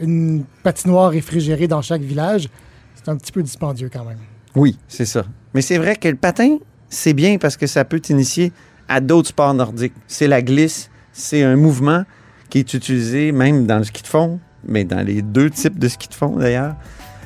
une 0.00 0.44
patinoire 0.62 1.10
réfrigérée 1.10 1.68
dans 1.68 1.82
chaque 1.82 2.02
village. 2.02 2.48
C'est 2.96 3.08
un 3.10 3.16
petit 3.16 3.32
peu 3.32 3.42
dispendieux 3.42 3.88
quand 3.92 4.04
même. 4.04 4.18
Oui, 4.56 4.76
c'est 4.88 5.04
ça. 5.06 5.24
Mais 5.54 5.62
c'est 5.62 5.78
vrai 5.78 5.94
que 5.96 6.08
le 6.08 6.16
patin, 6.16 6.58
c'est 6.88 7.12
bien 7.14 7.38
parce 7.38 7.56
que 7.56 7.66
ça 7.68 7.84
peut 7.84 8.00
t'initier 8.00 8.52
à 8.88 9.00
d'autres 9.00 9.28
sports 9.28 9.54
nordiques. 9.54 9.94
C'est 10.08 10.26
la 10.26 10.42
glisse, 10.42 10.90
c'est 11.12 11.42
un 11.42 11.56
mouvement 11.56 12.04
qui 12.48 12.58
est 12.58 12.74
utilisé 12.74 13.32
même 13.32 13.66
dans 13.66 13.78
le 13.78 13.84
ski 13.84 14.02
de 14.02 14.08
fond, 14.08 14.38
mais 14.66 14.84
dans 14.84 15.04
les 15.04 15.22
deux 15.22 15.50
types 15.50 15.78
de 15.78 15.88
ski 15.88 16.08
de 16.08 16.14
fond 16.14 16.36
d'ailleurs, 16.36 16.74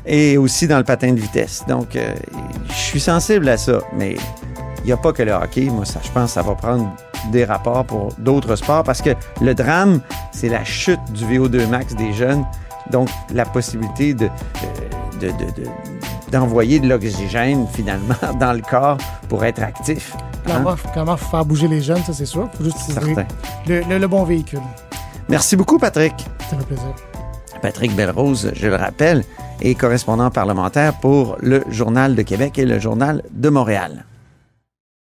et 0.07 0.37
aussi 0.39 0.67
dans 0.67 0.79
le 0.79 0.85
patin 0.85 1.13
de 1.13 1.21
vitesse. 1.21 1.63
Donc, 1.69 1.95
euh, 1.97 2.15
je 2.69 2.75
suis 2.75 3.01
sensible 3.01 3.49
à 3.49 3.57
ça, 3.57 3.81
mais 3.97 4.17
il 4.79 4.87
n'y 4.87 4.93
a 4.93 4.97
pas 4.97 5.13
que 5.13 5.23
le 5.23 5.33
hockey. 5.33 5.65
Moi, 5.71 5.85
ça, 5.85 6.01
je 6.03 6.11
pense 6.11 6.27
que 6.31 6.35
ça 6.35 6.43
va 6.43 6.55
prendre 6.55 6.91
des 7.33 7.45
rapports 7.45 7.85
pour 7.85 8.09
d'autres 8.19 8.57
sports 8.57 8.83
parce 8.83 9.03
que 9.03 9.11
le 9.43 9.55
drame, 9.55 10.01
c'est 10.33 10.49
la 10.49 10.65
chute 10.65 11.01
du 11.13 11.25
VO2 11.27 11.67
max 11.69 11.95
des 11.95 12.13
jeunes. 12.15 12.45
Donc, 12.91 13.09
la 13.35 13.45
possibilité 13.45 14.15
de, 14.15 14.25
euh, 14.27 15.19
de- 15.21 15.27
de- 15.29 15.63
de- 15.63 15.69
d'envoyer 16.33 16.81
de 16.81 16.89
l'oxygène 16.89 17.67
finalement 17.73 18.15
dans 18.41 18.53
le 18.55 18.63
corps 18.63 18.97
pour 19.29 19.45
être 19.45 19.63
actif. 19.63 20.15
Hein? 20.47 20.65
Faut 21.17 21.31
faire 21.31 21.45
bouger 21.45 21.69
les 21.69 21.83
jeunes, 21.83 22.03
ça 22.05 22.13
c'est 22.15 22.25
sûr. 22.25 22.49
Il 22.55 22.57
faut 22.57 22.65
juste 22.65 22.79
le, 23.67 23.81
le- 23.89 23.99
le 23.99 24.09
bon 24.09 24.25
véhicule. 24.25 24.61
Merci 25.29 25.57
beaucoup, 25.57 25.79
Patrick. 25.79 26.15
Ça 26.51 26.57
fait 26.59 26.65
plaisir. 26.67 26.95
Patrick 27.63 27.95
Belrose, 27.95 28.53
je 28.55 28.67
le 28.69 28.77
rappelle, 28.77 29.25
est 29.61 29.75
correspondant 29.75 30.31
parlementaire 30.31 30.95
pour 31.01 31.37
le 31.41 31.63
Journal 31.71 32.15
de 32.15 32.23
Québec 32.23 32.59
et 32.59 32.65
le 32.65 32.79
Journal 32.79 33.23
de 33.31 33.49
Montréal. 33.49 34.05